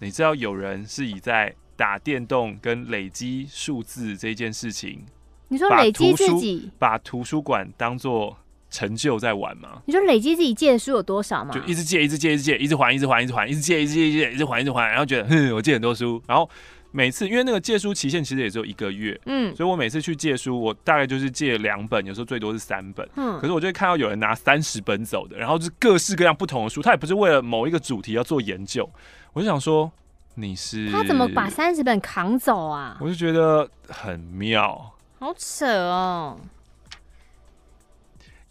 [0.00, 5.04] 你知道有人是以在打电动跟累积数字这件事情。
[5.50, 8.36] 你说累积自己，把图书馆当做
[8.70, 9.82] 成就在玩吗？
[9.84, 11.52] 你说累积自己借的书有多少吗？
[11.52, 16.22] 就一直借，一直借，一直借，一直还，一直还，一直还，一直借，一直借，一直借，一直还，一直还，然后觉得，哼，我借很多书。
[16.28, 16.48] 然后
[16.92, 23.08] 每次因为那个借书期限其实也只有一个月，嗯，所以我每次去借书，我大概就是借两本，有时候最多是三本。
[23.16, 28.88] 嗯，可是我就会看到有人拿三十本走的，然后就是各式各样不同的书，他也不是为了某一个主题要做研究。
[29.32, 29.90] 我就想说，
[30.36, 32.96] 你是他怎么把三十本扛走啊？
[33.00, 34.92] 我就觉得很妙。
[35.20, 36.40] 好扯哦！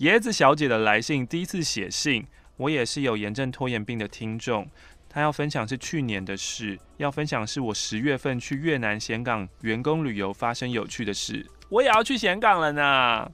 [0.02, 4.70] 椰子小姐的来信，第一次写信，我也是有炎症拖延病的听众。
[5.10, 11.44] 她要分享是去年的事，要分享是我十月份去越南峴港员工旅游发生有趣的事。
[11.70, 13.32] 我也要去峴港了呢。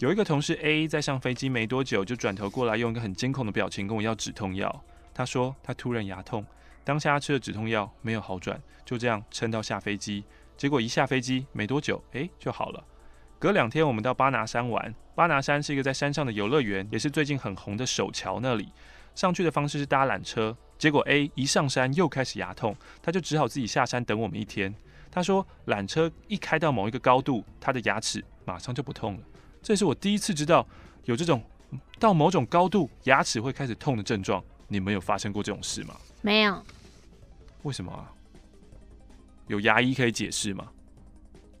[0.00, 4.84] 有一个同事 A 在上飞机没多久，就转头过来，用一个很惊恐的表情跟我要止痛药。
[5.14, 6.44] 他说他突然牙痛，
[6.84, 10.24] 当下吃了止痛药没有好转，就这样撑到下飞机。
[10.56, 12.84] 结果一下飞机没多久，哎，就好了。
[13.38, 14.94] 隔两天，我们到巴拿山玩。
[15.14, 18.72] 巴拿山是一个在山上的游乐园，也是最近很红的手桥那里。
[19.14, 20.56] 上去的方式是搭缆车。
[20.76, 24.74] 结果 A 一上山又开始牙痛，他就只好自己下山等我们一天。
[25.10, 29.20] 他说，缆车一开到某一个高度，他的牙齿马上就不痛了。
[29.62, 30.66] 这是我第一次知道
[31.04, 31.42] 有这种
[31.98, 34.42] 到某种高度牙齿会开始痛的症状。
[34.66, 35.94] 你们有发生过这种事吗？
[36.22, 36.60] 没有。
[37.62, 38.10] 为什么啊？
[39.46, 40.66] 有牙医可以解释吗？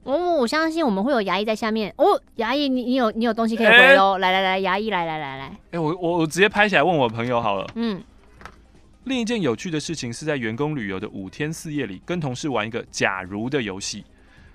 [0.04, 1.92] 哦，我相信我们会有牙医在下面。
[1.96, 4.12] 哦，牙医，你你有你有东西可以回哦。
[4.12, 5.44] 欸、来来来，牙医来来来来。
[5.46, 7.66] 哎、欸，我我我直接拍起来问我朋友好了。
[7.74, 8.02] 嗯。
[9.04, 14.04] 另一件有趣的事情是在员工旅游的五天四夜里，跟同事玩一个假如的游戏。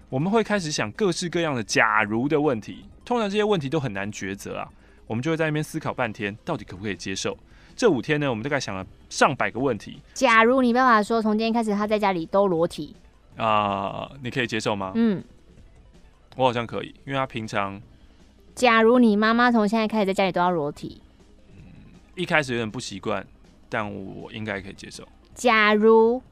[0.09, 4.67] 我们会开始想各式各样的假如的问题，通常这些问题都很难抉择啊。
[5.07, 7.35] 我们就会在那边思考半天，到底可不可以接受。
[7.75, 9.99] 这五天呢，我们大概想了上百个问题。
[10.13, 12.95] 假如你爸爸说从今天开始他在家里都裸体。
[13.38, 14.92] 啊、呃，你可以接受吗？
[14.94, 15.22] 嗯，
[16.36, 17.80] 我好像可以，因为他平常
[18.54, 21.02] 假如你妈妈从现在开始在家里都要裸体，
[22.14, 23.26] 一开始有点不习惯，
[23.68, 25.06] 但我应该可以接受。
[25.34, 26.22] 假如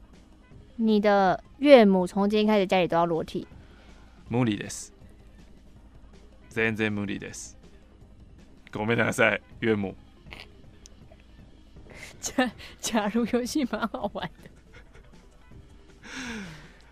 [0.77, 3.47] 你的岳母从今天开始家里都要裸体，
[4.29, 4.91] 无理です。
[6.49, 7.55] 全然无理です。
[8.71, 9.95] ごめんなさい，岳母。
[12.19, 14.49] 假假如游戏蛮好玩的。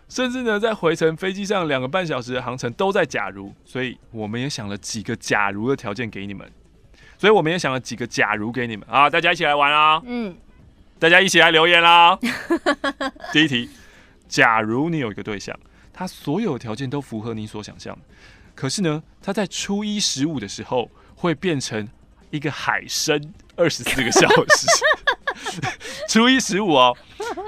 [0.09, 6.48] 甚至呢，在回程飞机上两个半小时的航程都在假如，所以我们也想了几个假如的条件给你们，
[7.18, 10.36] 所以我们也想了几个假如给你们啊，大家一起来玩啊，嗯，
[11.00, 12.16] 大家一起来留言啦。
[13.32, 13.68] 第一题，
[14.28, 15.59] 假如你有一个对象，
[15.92, 17.98] 他所有条件都符合你所想象，
[18.54, 21.88] 可是呢，他在初一十五的时候会变成
[22.30, 23.20] 一个海参
[23.57, 24.68] 二十四个小时，
[26.09, 26.96] 初一十五哦，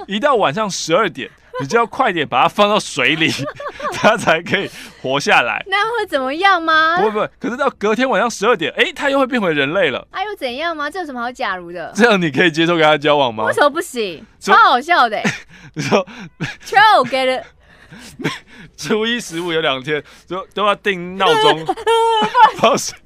[0.09, 1.30] 一到晚上十二点。
[1.61, 3.30] 你就要快点把它放到水里，
[3.92, 4.70] 它才可以
[5.02, 5.64] 活下来。
[5.68, 6.96] 那会怎么样吗？
[6.98, 10.06] 不会不会，可是到隔天晚上十二点，哎、欸，它又会变回人类了。
[10.11, 10.88] 哎、啊、又怎样吗？
[10.90, 11.92] 这有什么好假如的？
[11.94, 13.44] 这样你可以接受跟他交往吗？
[13.44, 14.24] 为什么不行？
[14.38, 15.30] 超好笑的、欸。
[15.74, 16.06] 你说，
[16.64, 17.44] 超 get it。
[18.76, 21.66] 初一十五有两天，就都要定闹钟
[22.59, 22.96] 放水。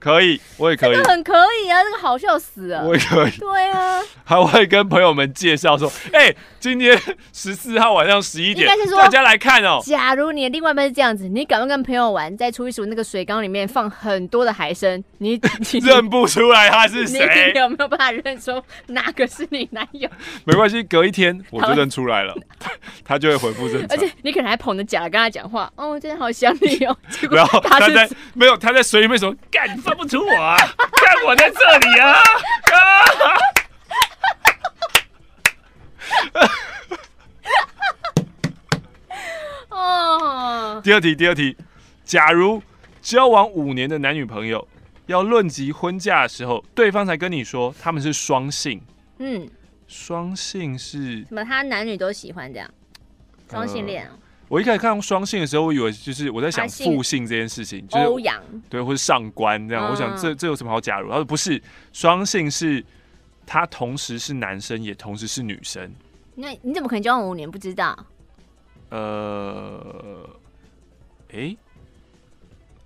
[0.00, 2.84] 可以，我也可以，这个很可以啊，这个好笑死了。
[2.86, 6.98] 我也可以，对啊，还会跟朋友们介绍说， 哎、欸，今天
[7.32, 9.78] 十四号晚上十一点，应该是说大家来看哦。
[9.84, 15.38] 假如你的另外一半是这样子，你赶快跟朋友玩，在初一十五那个水缸里面放很多的海参，你，
[15.72, 17.52] 你 认不出来他是谁？
[17.52, 20.08] 你有没有办法认出哪个是你男友？
[20.44, 22.34] 没关系，隔一天我就认出来了，
[23.04, 23.88] 他就会回复正常。
[23.90, 26.96] 而且你可能还捧着假跟他讲话，哦，我真的好想你哦。
[27.10, 29.78] 结果他在没有他在水里面说干。
[29.90, 30.56] 看不出我啊！
[30.56, 32.14] 看我在这里啊！
[39.68, 40.80] 啊！
[40.80, 41.56] 第二题，第二题，
[42.04, 42.62] 假如
[43.02, 44.64] 交往五年的男女朋友
[45.06, 48.80] 要论及婚嫁的时候，对方才跟你说他们是双性。
[49.18, 49.50] 嗯，
[49.88, 51.44] 双性是什么？
[51.44, 52.70] 他男女都喜欢这样，
[53.50, 54.08] 双性恋。
[54.50, 59.88] 我一开始看到双性的时候，我以为就是我在想复姓这件事情，就是欧阳对，或是上官这样。
[59.88, 61.08] 我想这这有什么好假如？
[61.08, 62.84] 他说不是，双性是
[63.46, 65.88] 他同时是男生也同时是女生。
[66.34, 67.96] 那你怎么可能交往五年不知道？
[68.88, 70.28] 呃，
[71.32, 71.56] 哎，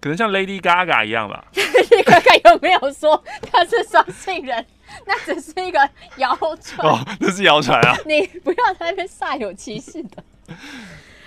[0.00, 1.46] 可能像 Lady Gaga 一样吧。
[1.54, 4.66] Lady Gaga 有没有说他是双性人？
[5.06, 7.96] 那只是一个谣传哦，那是谣传啊！
[8.04, 10.22] 你不要在那边煞有其事的。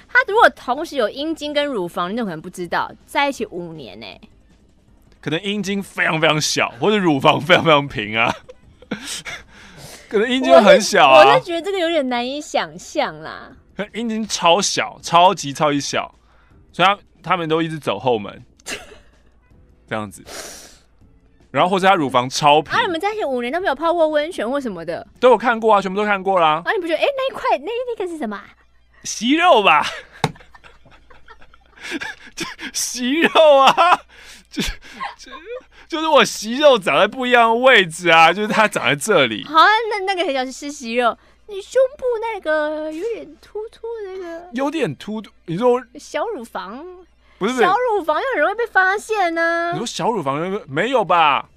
[0.08, 2.92] 他如果同时有阴茎跟乳房，你怎么可能不知道？
[3.06, 4.22] 在一起五年呢、欸？
[5.20, 8.34] 可能阴茎非常非常小，或者乳房非常非常平啊。
[10.08, 11.26] 可能阴茎很小啊。
[11.26, 13.52] 我是觉得这个有点难以想象啦。
[13.94, 16.16] 阴茎超小，超级超级小，
[16.72, 18.42] 所以他他们都一直走后门，
[19.86, 20.24] 这样子。
[21.52, 22.74] 然后或者他乳房超平。
[22.74, 25.06] 啊，你们在一起五年都没有泡过温泉或什么的？
[25.20, 26.62] 都有看过啊，全部都看过啦。
[26.64, 27.00] 啊，你不觉得？
[27.00, 28.42] 哎、欸，那一块那那个是什么？
[29.08, 29.88] 息肉吧，
[32.74, 34.02] 息肉啊，
[34.52, 34.62] 就
[35.18, 35.32] 就
[35.88, 39.46] 就是我息肉长在不一样的位置啊，就是它长在这里。
[39.46, 45.32] 好、啊，那那个很像是息肉，你胸部那个有点突突的那个，有点突突。
[45.46, 46.86] 你说小乳房
[47.38, 49.72] 不是，不是小乳房又很容易被发现呢、啊？
[49.72, 51.48] 你说小乳房没有吧？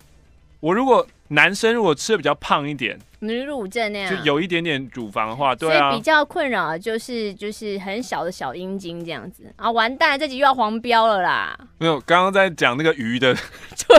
[0.60, 2.98] 我如果男生如果吃的比较胖一点。
[3.22, 11.54] 女乳症那样，就有一点点乳房的话，对啊，所以比较困扰的就是就是很小的小阴茎这样子啊，完蛋，这集又要黄标了啦！
[11.76, 13.36] 没有，刚刚在讲那个鱼的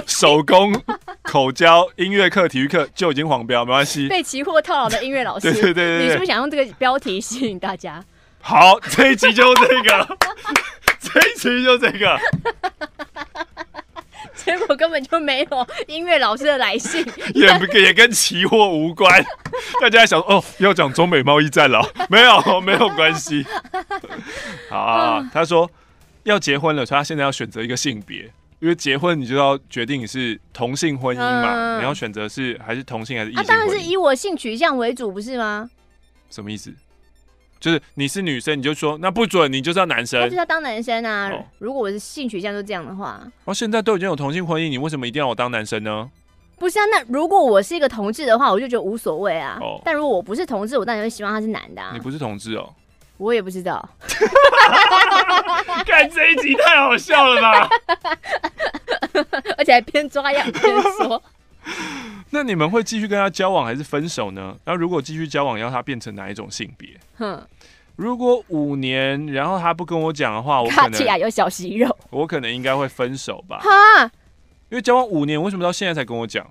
[0.08, 0.74] 手工
[1.22, 4.08] 口交音乐课、体育课就已经黄标，没关系。
[4.08, 8.04] 被期货套牢的音乐老师， 对对对对，对，你是不是想用这个标题吸引大家？
[8.42, 10.18] 好，这一集就这个，
[11.00, 12.20] 这一集就这个。
[14.46, 19.24] 结果根本就没有音乐老师的来信， 也也跟期货无关。
[19.82, 21.82] 大家想哦，要讲中美贸易战了？
[22.10, 23.46] 没有，没有关系。
[24.70, 25.70] 好啊，他说
[26.24, 33.44] 要结婚了，所以他现在要选择一个性别，因为结婚你就要决定你是同性婚姻嘛，你要选择是还是同性还是异性？
[33.44, 35.70] 他当然是以我性取向为主，不是吗？
[36.30, 36.74] 什么意思？
[37.62, 41.30] 就是你是女生，你就说那不准，你就是要男生，他就是要当男生啊。
[41.30, 46.10] 哦、如果我的性取向就这样的话，哦，现在都已经有同性婚姻，你为什么一定要我当男生呢？
[46.58, 49.58] 不是啊，那如果我是一个同志的话，我就觉得无所谓啊。
[49.62, 51.92] 哦，但如果我不是同志，我当然会希望他是男的啊。
[51.94, 52.68] 你不是同志哦？
[53.18, 53.88] 我也不知道。
[55.86, 57.70] 看这一集太好笑了吧？
[59.58, 61.22] 而且还边抓痒边说。
[62.32, 64.56] 那你们会继续跟他交往还是分手呢？
[64.64, 66.90] 然后如果继续交往，要他变成哪一种性别？
[67.18, 67.42] 哼，
[67.96, 73.60] 如果五年，然后他不跟我讲的话，我可能卡其亚有小息肉，我可能应该会分手吧。
[73.60, 74.04] 哈，
[74.70, 76.46] 因为交往五年，为什么到现在才跟我讲？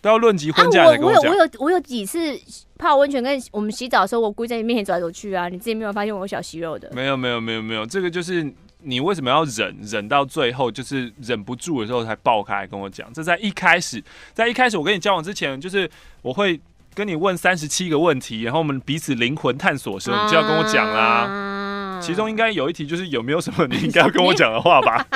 [0.00, 1.22] 都要论及婚嫁才跟我讲。
[1.22, 2.36] 啊，我我有我有我有几次
[2.76, 6.90] 泡温泉跟我们洗澡的时候，我故意在你面前走来走去啊，你自己没有发现我有小息肉的？
[6.92, 8.52] 没有没有没有没有，这个就是
[8.84, 13.12] 你为什么要忍忍到最后，就是忍不住的时候才爆开跟我讲。
[13.12, 14.02] 这在一开始，
[14.32, 15.90] 在一开始我跟你交往之前，就是
[16.22, 16.60] 我会。
[16.94, 21.24] 跟你问三十七个问题，然后我们彼此灵魂探索的时候，你就要跟我讲啦。
[21.24, 25.06] 啊、其中应该有一题就是有没有什么你应该要跟我讲的话吧？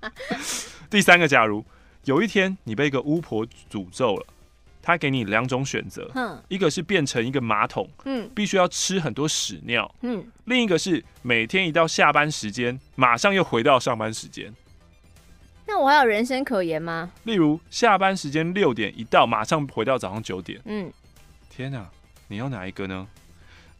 [0.90, 1.64] 第三个，假如
[2.04, 4.26] 有一天你被一个巫婆诅咒了，
[4.86, 14.54] 她给你两种选择，嗯、一个是变成一个马桶，嗯，必须要吃很多屎尿，嗯，另一个是每天一到下班时间，马上又回到上班时间。
[15.66, 17.10] 那我还有人生可言吗？
[17.24, 20.88] 例如下班时间六点一到，马上回到早上九点，嗯。
[21.50, 21.84] 天哪，
[22.28, 23.08] 你要哪一个呢？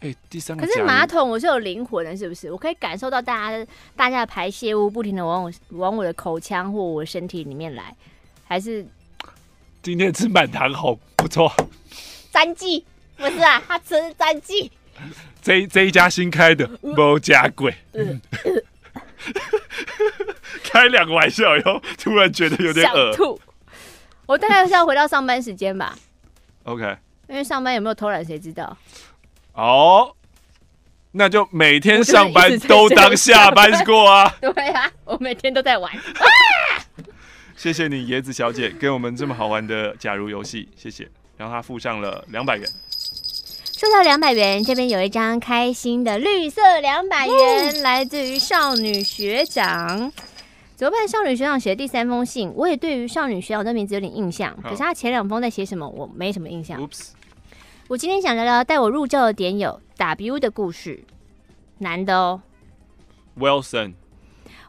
[0.01, 0.67] 哎、欸，第三个。
[0.67, 2.51] 可是马桶我是有灵魂的，是不是？
[2.51, 7.95] 我可以感受到大家大家的排泄物不停的往我往我的口腔或我的身体里面来，
[8.43, 8.85] 还是？
[9.87, 11.49] 今天吃满堂红，不错。
[12.33, 12.85] 詹记
[13.17, 14.69] 不是啊，他吃的是詹记。
[15.41, 17.73] 这这一家新开的，某家贵。
[20.65, 23.41] 开两个玩笑以后，突然觉得有点想吐。
[24.27, 25.97] 我大概是要回到上班时间吧。
[26.65, 26.97] OK。
[27.29, 28.77] 因为上班有没有偷懒，谁知道？
[29.53, 30.13] 哦，
[31.13, 34.35] 那就每天上班都当下班 过啊！
[34.41, 35.93] 对啊，我每天都在玩。
[37.57, 41.09] 谢谢你，椰子小姐，给我们这么好玩的假如游戏，谢谢。
[41.37, 42.69] 然后他附上了两百元。
[43.73, 47.35] 收到两百元，这边有一张开心的绿色两百元，
[47.75, 50.13] 嗯、来自于少女学长。
[50.77, 51.09] 怎么办？
[51.09, 56.81] 少女学长写的第三封信，我也对于少女学长的名字有点印象，可是他前两封在写什么，我没什么印象。
[56.87, 57.09] Oops.
[57.89, 61.05] 我今天想聊聊带我入教的点友 W 的故事，
[61.79, 62.43] 男的哦。
[63.39, 63.95] Wilson。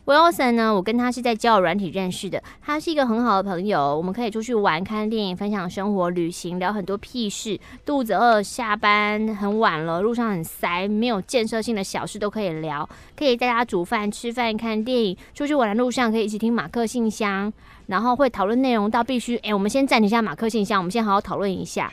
[0.08, 0.74] Wilson 呢？
[0.74, 2.42] 我跟他是在交友软体认识的。
[2.62, 7.60] 他是一个很好的朋友，我们可以出去玩、看电影、分享生活、旅行，聊很多屁事。
[7.86, 12.88] 肚子饿，下班很晚了，路上很塞，没有建设性的小事都可以聊。
[13.18, 15.18] 可以在家煮饭、吃饭、看电影。
[15.34, 17.52] 出去玩的路上可以一起听马克信箱，
[17.88, 19.36] 然后会讨论内容到必须。
[19.40, 21.92] 哎，我们先暂停一下马克信箱，我们先好好讨论一下。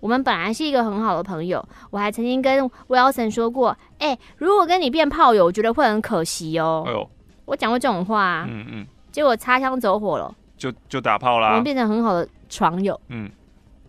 [0.00, 6.84] 我们本来是一个很好的朋友，我还曾经跟 Wilson 说过，哎，如果跟你变炮友，我觉得会很可惜哦。
[6.86, 7.10] 哎呦
[7.46, 11.48] 我讲过这种话，啊，嗯嗯，结果擦枪走火了，就就打炮啦。
[11.48, 13.30] 我们变成很好的床友，嗯，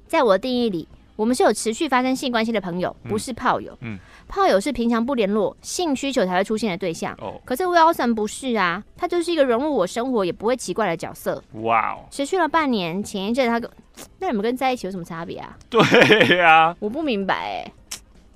[0.07, 3.77] 在我的定义里，我们是有持续发生性关系的朋友，不是炮友。
[3.81, 3.97] 嗯，
[4.27, 7.13] 炮友是平常不联络，性需求才会出现的对象。
[7.19, 11.43] 哦，可是 Wilson 不是啊，他就是一个融入我生活也不会奇怪的角色。
[11.63, 13.69] 哇哦，持续了半年，前一阵他跟，
[14.19, 15.57] 那你们跟在一起有什么差别啊？
[15.69, 17.73] 对呀，啊，我不明白哎，欸。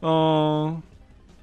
[0.01, 0.81] 嗯，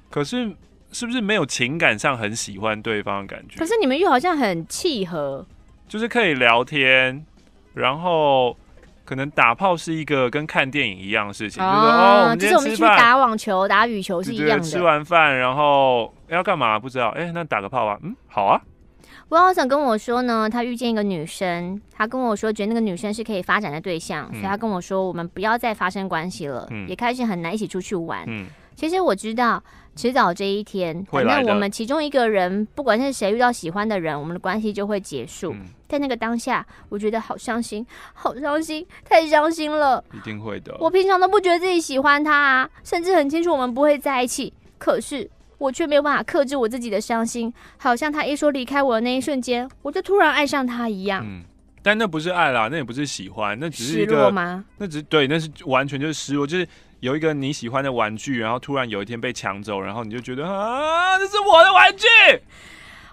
[0.09, 0.53] 可是。
[0.91, 3.57] 是不是没有情感上很喜欢对方的感觉？
[3.57, 5.45] 可是你们又好像很契合，
[5.87, 7.25] 就是可以聊天，
[7.73, 8.57] 然后
[9.05, 14.63] 可能打炮是一个跟看电影一样的事情，哦，就是我们去打网球、打羽球是一样的。
[14.63, 16.79] 吃完饭然后要干嘛？
[16.79, 17.09] 不知道。
[17.09, 17.97] 哎，那打个炮啊？
[18.03, 18.61] 嗯，好啊。
[19.29, 28.23] 我好想跟我说呢，他遇见一个女生，他跟我说觉得那个女生是可以发展的对象，嗯、所以他跟我说我们不要再发生关系了，嗯、也开始很难一起出去玩。
[28.25, 29.63] 嗯，其实我知道。
[29.99, 35.51] 迟早这一天，反正我们其中一个人，不管是谁遇到喜欢的人，我们的关系就会结束。
[35.51, 37.85] 嗯、在那个当下，我觉得好伤心，
[38.15, 40.01] 好伤心，太伤心了。
[40.13, 40.73] 一定会的。
[40.79, 51.25] 我平常都不觉得自己喜欢他啊，甚至很清楚我们不会在一起，可是我却没有办法克制我自己的伤心，好像他一说离开我的那一瞬间，我就突然爱上他一样。
[51.27, 51.43] 嗯，
[51.81, 54.65] 但那不是爱啦，那也不是喜欢，那只是一个失落吗？
[54.77, 56.67] 那只是对，那是完全就是失落，就是。
[56.99, 62.05] 有一个你喜欢的玩具，然后突然有一天被抢走，然后你就觉得啊，这是我的玩具。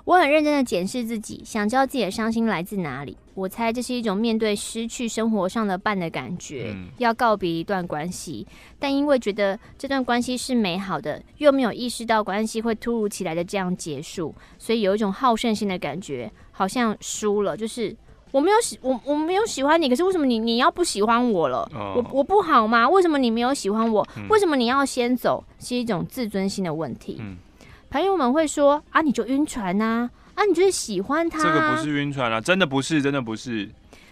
[0.02, 3.16] 我很认真的检视自己，想知道自己的伤心来自哪里。
[3.34, 8.44] 我猜这是一种面对失去生活上的伴的感觉，嗯、要告别一段关系，
[8.80, 17.94] 但因为觉得这段关系是美好的，又没有意识到关系会突如其来的这样结束，所以有一种好胜心的感觉，好像输了，就是。
[18.32, 21.58] 我没有喜我我没有喜欢你，可是为什么你你要不喜欢我了？
[21.74, 22.88] 哦、我我不好吗？
[22.88, 24.06] 为什么你没有喜欢我？
[24.16, 25.42] 嗯、为什么你要先走？
[25.58, 27.16] 是一种自尊心的问题。
[27.20, 27.36] 嗯、
[27.88, 31.42] 朋友们会说啊，你就晕船呐，啊，啊，你就是喜欢他，啊。
[31.42, 33.70] 这个不是晕船啊，真的不是，真的不是。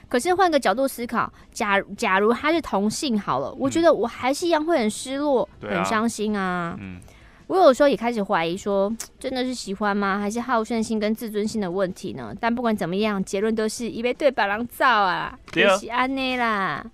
[0.08, 6.76] 可是换个角度思考，假假如他是同性好了，嗯、我觉得我还是一样会很失落，啊、很伤心啊。
[6.80, 7.00] 嗯。
[7.46, 8.90] 我有时候也开始怀疑，说
[9.20, 10.18] 真的是喜欢吗？
[10.18, 12.34] 还是好胜心跟自尊心的问题呢？
[12.40, 16.84] 但不管怎么样，结论都是一杯对白狼造啊，可惜安内啦。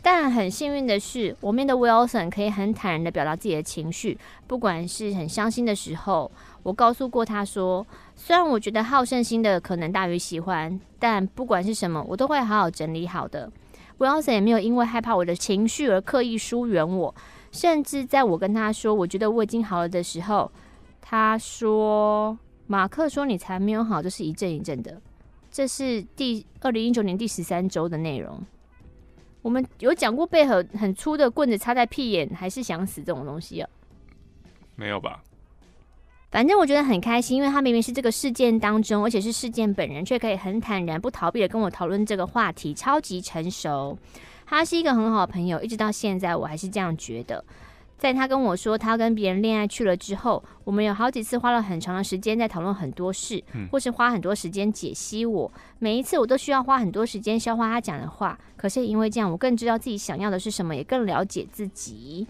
[0.00, 6.30] 但很幸运的是，我面的 Wilson 可以很坦然的表达自己的情绪，不管是很伤心的时候，
[6.62, 13.50] 我告诉过他说，虽然我觉得好胜心的可能大于喜欢，但不管是什么，我都会好好整理好的。
[13.98, 17.14] Wilson 也没有因为害怕我的情绪而刻意疏远我，
[17.54, 20.50] 甚至在我跟他说我觉得我已经好了的时候，
[21.00, 22.36] 他说
[22.66, 25.00] ：“马克说你才没有好，就是一阵一阵的。”
[25.52, 28.44] 这是第二零一九年第十三周的内容。
[29.40, 33.70] 我们有讲过被很很粗的棍子插在屁眼还是想死这种东西啊？
[34.74, 35.22] 没有吧？
[36.32, 43.96] 反正我觉得很开心，因为他明明是这个事件当中，而且是事件本人，却可以很坦然、不逃避的跟我讨论这个话题，超级成熟。
[44.46, 47.44] 他是一个很好的朋友，一直到现在我还是这样觉得。
[47.96, 55.50] 在他跟我说他跟别人恋爱去了之后，我们有好几次花了很长的时间在讨论很多事，或是花很多时间解析我。
[55.78, 62.26] 每一次我都需要花很多时间消化他讲的话，可是因为这样，我更知道自己想要的是什么，也更了解自己。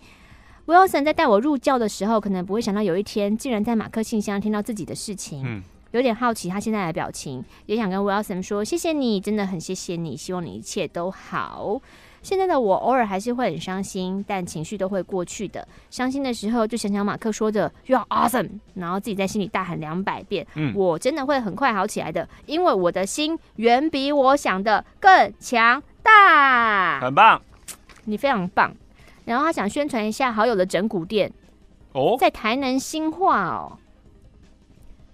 [0.67, 11.81] Wilson 在带我入教的时候，可能不会想到有一天竟然在马克信箱听到自己的事情，嗯，有点好奇他现在的表情，也想跟 Wilson 说谢谢你，真的很谢谢你，希望你一切都好。
[12.25, 15.69] 现在的我偶尔还是会很伤心，但情绪都会过去的。
[15.91, 26.99] 伤心的时候就想想马克说的 “You are awesome”，然后自己在心里大喊两百遍，嗯，我真的会很快好起来的，因为我的心远比我想的更强大。
[27.01, 27.41] 很棒，
[28.05, 28.75] 你非常棒。
[29.27, 31.31] 然后他想宣传一下好友的整骨店
[31.93, 33.79] 哦，在台南新化哦，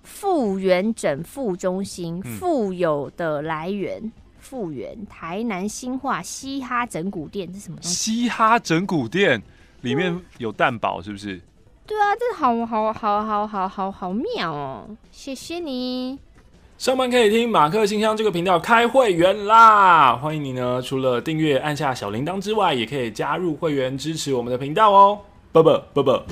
[0.05, 8.23] 复原整复中心，富有的来源，复原台南新化嘻哈整骨店，这是什么东西？
[8.23, 9.41] 嘻哈整骨店
[9.83, 11.41] 里面有蛋堡，是不是？
[11.87, 14.89] 对啊，这好好好好好好好妙哦！
[15.11, 16.19] 谢谢你。
[16.79, 20.17] 上班可以听马克信箱这个频道开会员啦！
[20.17, 25.19] 欢迎你呢，除了订阅按下小铃铛之外，也可以加入会员支持我们的频道哦。
[25.53, 26.25] 啵啵啵啵。